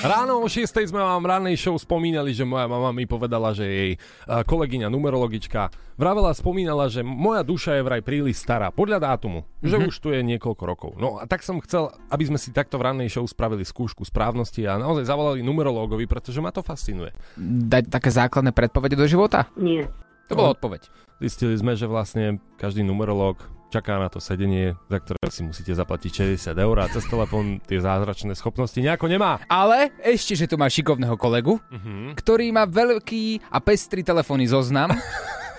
Ráno 0.03 0.43
o 0.43 0.51
6. 0.51 0.67
sme 0.67 0.99
vám 0.99 1.23
v 1.23 1.31
rannej 1.31 1.55
show 1.55 1.79
spomínali, 1.79 2.35
že 2.35 2.43
moja 2.43 2.67
mama 2.67 2.91
mi 2.91 3.07
povedala, 3.07 3.55
že 3.55 3.63
jej 3.63 3.91
kolegyňa 4.27 4.91
numerologička 4.91 5.71
vravela 5.95 6.35
spomínala, 6.35 6.91
že 6.91 7.07
moja 7.07 7.39
duša 7.39 7.79
je 7.79 7.87
vraj 7.87 8.03
príliš 8.03 8.43
stará, 8.43 8.67
podľa 8.67 8.99
dátumu, 8.99 9.47
mm-hmm. 9.47 9.63
že 9.71 9.75
už 9.79 9.95
tu 10.03 10.11
je 10.11 10.19
niekoľko 10.19 10.63
rokov. 10.67 10.91
No 10.99 11.23
a 11.23 11.23
tak 11.23 11.39
som 11.39 11.63
chcel, 11.63 11.87
aby 12.11 12.27
sme 12.27 12.35
si 12.35 12.51
takto 12.51 12.75
v 12.75 12.91
rannej 12.91 13.07
show 13.07 13.23
spravili 13.23 13.63
skúšku 13.63 14.03
správnosti 14.03 14.67
a 14.67 14.75
naozaj 14.75 15.07
zavolali 15.07 15.39
numerológovi, 15.39 16.03
pretože 16.03 16.43
ma 16.43 16.51
to 16.51 16.59
fascinuje. 16.59 17.15
Dať 17.39 17.87
také 17.87 18.11
základné 18.11 18.51
predpovede 18.51 18.99
do 18.99 19.07
života? 19.07 19.47
Nie. 19.55 19.87
To 20.27 20.35
bola 20.35 20.51
odpoveď. 20.51 20.83
Zistili 21.23 21.55
sme, 21.55 21.79
že 21.79 21.87
vlastne 21.87 22.43
každý 22.59 22.83
numerológ 22.83 23.39
čaká 23.73 23.97
na 23.97 24.05
to 24.05 24.21
sedenie, 24.21 24.77
za 24.85 25.01
ktoré 25.01 25.17
si 25.33 25.41
musíte 25.41 25.73
zaplatiť 25.73 26.37
60 26.37 26.53
eur 26.53 26.75
a 26.77 26.85
cez 26.93 27.09
telefón 27.09 27.57
tie 27.65 27.81
zázračné 27.81 28.37
schopnosti 28.37 28.77
nejako 28.77 29.09
nemá. 29.09 29.41
Ale 29.49 29.89
ešte, 30.05 30.37
že 30.37 30.45
tu 30.45 30.61
má 30.61 30.69
šikovného 30.69 31.17
kolegu, 31.17 31.57
uh-huh. 31.57 32.13
ktorý 32.13 32.53
má 32.53 32.69
veľký 32.69 33.49
a 33.49 33.57
pestrý 33.57 34.05
telefónny 34.05 34.45
zoznam. 34.45 34.93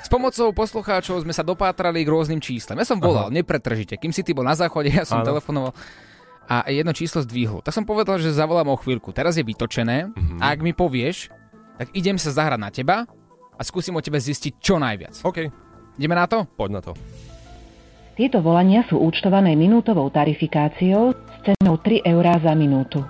S 0.04 0.12
pomocou 0.12 0.52
poslucháčov 0.52 1.24
sme 1.24 1.32
sa 1.32 1.40
dopátrali 1.40 2.04
k 2.04 2.12
rôznym 2.12 2.36
číslam. 2.36 2.76
Ja 2.76 2.84
som 2.84 3.00
volal, 3.00 3.32
Aha. 3.32 3.36
nepretržite. 3.40 3.96
Kým 3.96 4.12
si 4.12 4.20
ty 4.20 4.36
bol 4.36 4.44
na 4.44 4.52
záchode, 4.52 4.92
ja 4.92 5.08
som 5.08 5.24
ano. 5.24 5.32
telefonoval 5.32 5.72
a 6.44 6.68
jedno 6.68 6.92
číslo 6.92 7.24
zdvihol. 7.24 7.64
Tak 7.64 7.72
som 7.72 7.88
povedal, 7.88 8.20
že 8.20 8.28
zavolám 8.28 8.68
o 8.68 8.76
chvíľku. 8.76 9.16
Teraz 9.16 9.40
je 9.40 9.44
vytočené 9.48 10.12
uh-huh. 10.12 10.44
a 10.44 10.52
ak 10.52 10.60
mi 10.60 10.76
povieš, 10.76 11.32
tak 11.80 11.88
idem 11.96 12.20
sa 12.20 12.36
zahrať 12.36 12.60
na 12.60 12.68
teba 12.68 12.96
a 13.56 13.62
skúsim 13.64 13.96
o 13.96 14.04
tebe 14.04 14.20
zistiť 14.20 14.60
čo 14.60 14.76
najviac. 14.76 15.24
OK. 15.24 15.48
Ideme 15.96 16.14
na 16.20 16.28
to? 16.28 16.44
Poď 16.52 16.70
na 16.78 16.82
to. 16.84 16.92
Tieto 18.14 18.38
volania 18.38 18.86
sú 18.86 19.02
účtované 19.02 19.58
minútovou 19.58 20.06
tarifikáciou 20.06 21.18
s 21.18 21.36
cenou 21.42 21.82
3 21.82 22.06
eurá 22.06 22.38
za 22.38 22.54
minútu. 22.54 23.02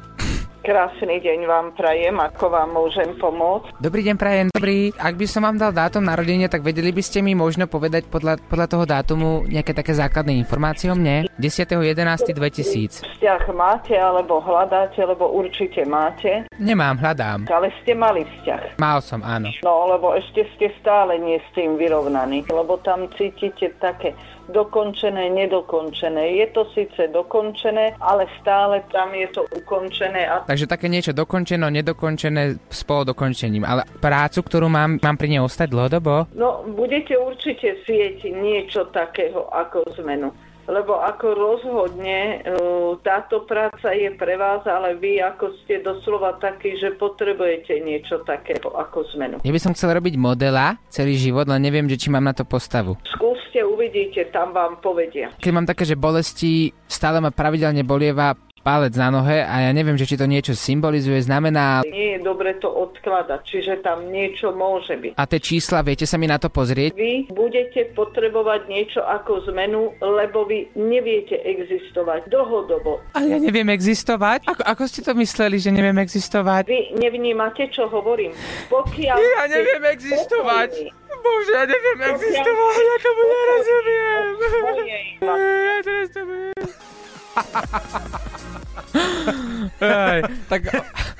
Krásny 0.65 1.21
deň 1.21 1.45
vám 1.45 1.77
prajem, 1.77 2.17
ako 2.17 2.49
vám 2.49 2.73
môžem 2.73 3.13
pomôcť. 3.21 3.69
Dobrý 3.85 4.01
deň 4.01 4.17
prajem, 4.17 4.49
dobrý. 4.49 4.97
Ak 4.97 5.21
by 5.21 5.29
som 5.29 5.45
vám 5.45 5.61
dal 5.61 5.77
dátum 5.77 6.01
narodenia, 6.01 6.49
tak 6.49 6.65
vedeli 6.65 6.89
by 6.89 7.05
ste 7.05 7.21
mi 7.21 7.37
možno 7.37 7.69
povedať 7.69 8.09
podľa, 8.09 8.41
podľa 8.49 8.67
toho 8.73 8.85
dátumu 8.89 9.45
nejaké 9.45 9.77
také 9.77 9.93
základné 9.93 10.41
informácie 10.41 10.89
o 10.89 10.97
mne? 10.97 11.29
10.11.2000. 11.37 13.05
Vzťah 13.05 13.45
máte, 13.53 13.93
alebo 13.93 14.41
hľadáte, 14.41 15.05
lebo 15.05 15.37
určite 15.37 15.85
máte. 15.85 16.49
Nemám, 16.57 16.97
hľadám. 16.97 17.45
Ale 17.53 17.69
ste 17.85 17.93
mali 17.93 18.25
vzťah. 18.25 18.81
Mal 18.81 19.05
som, 19.05 19.21
áno. 19.21 19.53
No, 19.61 19.85
lebo 19.85 20.17
ešte 20.17 20.49
ste 20.57 20.73
stále 20.81 21.21
nie 21.21 21.45
s 21.45 21.49
tým 21.53 21.77
vyrovnaní, 21.77 22.49
lebo 22.49 22.81
tam 22.81 23.05
cítite 23.21 23.69
také 23.85 24.17
dokončené, 24.49 25.31
nedokončené. 25.31 26.41
Je 26.41 26.47
to 26.53 26.69
síce 26.77 27.09
dokončené, 27.13 27.97
ale 28.01 28.27
stále 28.41 28.85
tam 28.93 29.15
je 29.15 29.29
to 29.33 29.43
ukončené. 29.57 30.29
A... 30.29 30.45
Takže 30.45 30.69
také 30.69 30.89
niečo 30.89 31.17
dokončeno, 31.17 31.71
nedokončené 31.71 32.61
s 32.69 32.81
polodokončením. 32.85 33.65
Ale 33.65 33.89
prácu, 33.99 34.45
ktorú 34.45 34.69
mám, 34.69 35.01
mám 35.01 35.17
pri 35.17 35.29
nej 35.33 35.41
ostať 35.41 35.69
dlhodobo? 35.73 36.29
No, 36.37 36.65
budete 36.69 37.17
určite 37.17 37.81
sieť 37.89 38.29
niečo 38.29 38.89
takého 38.93 39.49
ako 39.49 39.85
zmenu 40.01 40.33
lebo 40.69 41.01
ako 41.01 41.27
rozhodne 41.35 42.41
e, 42.41 42.57
táto 43.05 43.45
práca 43.45 43.93
je 43.93 44.09
pre 44.17 44.37
vás, 44.37 44.65
ale 44.65 44.97
vy 44.97 45.21
ako 45.21 45.55
ste 45.65 45.85
doslova 45.85 46.41
takí, 46.41 46.77
že 46.81 46.97
potrebujete 46.97 47.81
niečo 47.85 48.25
takého 48.25 48.73
ako 48.73 49.05
zmenu. 49.17 49.37
Ja 49.45 49.53
by 49.53 49.61
som 49.61 49.75
chcel 49.77 49.97
robiť 49.97 50.15
modela 50.17 50.77
celý 50.89 51.17
život, 51.21 51.49
len 51.49 51.61
neviem, 51.61 51.87
že 51.89 52.01
či 52.01 52.09
mám 52.09 52.25
na 52.25 52.35
to 52.37 52.49
postavu. 52.49 52.97
Skúste, 53.17 53.61
uvidíte, 53.61 54.29
tam 54.33 54.57
vám 54.57 54.81
povedia. 54.81 55.33
Keď 55.39 55.53
mám 55.53 55.69
také, 55.69 55.85
že 55.85 55.99
bolesti, 55.99 56.73
stále 56.89 57.21
ma 57.21 57.35
pravidelne 57.35 57.85
bolieva 57.85 58.37
palec 58.65 58.97
na 58.97 59.13
nohe 59.13 59.45
a 59.45 59.69
ja 59.69 59.71
neviem, 59.77 60.01
že 60.01 60.09
či 60.09 60.17
to 60.17 60.25
niečo 60.25 60.57
symbolizuje, 60.57 61.21
znamená... 61.21 61.85
Nie 61.85 62.17
je 62.17 62.21
dobre 62.25 62.57
to 62.57 62.73
odkladať, 62.73 63.45
čiže 63.45 63.85
tam 63.85 64.09
niečo 64.09 64.57
môže 64.57 64.97
byť. 64.97 65.21
A 65.21 65.29
tie 65.29 65.37
čísla, 65.37 65.85
viete 65.85 66.09
sa 66.09 66.17
mi 66.17 66.25
na 66.25 66.41
to 66.41 66.49
pozrieť? 66.49 66.97
Vy 66.97 67.29
budete 67.29 67.93
potrebovať 67.93 68.65
niečo 68.73 69.05
ako 69.05 69.45
zmenu, 69.53 69.93
lebo 70.01 70.49
vy 70.49 70.73
neviete 70.73 71.37
existovať 71.45 72.33
dlhodobo. 72.33 73.05
Ale 73.13 73.37
ja 73.37 73.39
neviem 73.39 73.69
existovať? 73.69 74.49
Ako, 74.49 74.65
ako 74.65 74.83
ste 74.89 75.05
to 75.05 75.13
mysleli, 75.13 75.61
že 75.61 75.69
neviem 75.69 76.01
existovať? 76.01 76.65
Vy 76.65 76.97
nevnímate, 76.97 77.69
čo 77.69 77.93
hovorím. 77.93 78.33
Pokiaľ 78.73 79.21
ja 79.21 79.45
neviem 79.53 79.85
existovať. 79.93 80.73
Spokojný, 80.73 81.03
Bože, 81.21 81.53
ja 81.53 81.65
neviem 81.69 82.01
existovať, 82.17 82.81
ja 82.81 82.97
tomu 83.05 83.23
nerozumiem. 83.29 84.25
Ja 85.21 85.77
teraz 85.85 86.09
to 86.09 86.21
Aj, 89.81 90.21
tak 90.47 90.71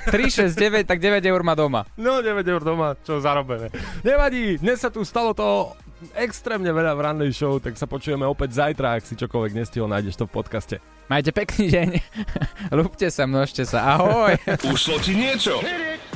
369, 0.07 0.87
tak 0.87 0.99
9 1.01 1.19
eur 1.25 1.41
má 1.43 1.53
doma. 1.57 1.83
No 1.99 2.21
9 2.23 2.45
eur 2.45 2.61
doma, 2.63 2.95
čo 3.03 3.19
zarobené. 3.19 3.67
Nevadí, 4.05 4.61
dnes 4.61 4.79
sa 4.79 4.87
tu 4.93 5.03
stalo 5.03 5.35
to 5.35 5.75
extrémne 6.15 6.69
veľa 6.69 6.93
v 6.93 7.01
rannej 7.01 7.31
show, 7.31 7.57
tak 7.57 7.79
sa 7.79 7.87
počujeme 7.87 8.27
opäť 8.27 8.59
zajtra, 8.61 8.99
ak 8.99 9.03
si 9.07 9.15
čokoľvek 9.15 9.53
nestihol, 9.55 9.87
nájdeš 9.89 10.19
to 10.19 10.25
v 10.27 10.35
podcaste. 10.35 10.75
Majte 11.07 11.31
pekný 11.31 11.69
deň. 11.71 11.89
Lúbte 12.77 13.07
sa, 13.09 13.29
množte 13.29 13.63
sa. 13.65 13.97
Ahoj. 13.97 14.35
Ušlo 14.73 14.97
ti 15.01 15.13
niečo? 15.15 15.61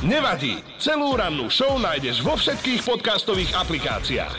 Nevadí. 0.05 0.61
Celú 0.81 1.15
rannú 1.15 1.51
show 1.51 1.77
nájdeš 1.77 2.21
vo 2.25 2.35
všetkých 2.37 2.81
podcastových 2.85 3.51
aplikáciách. 3.57 4.33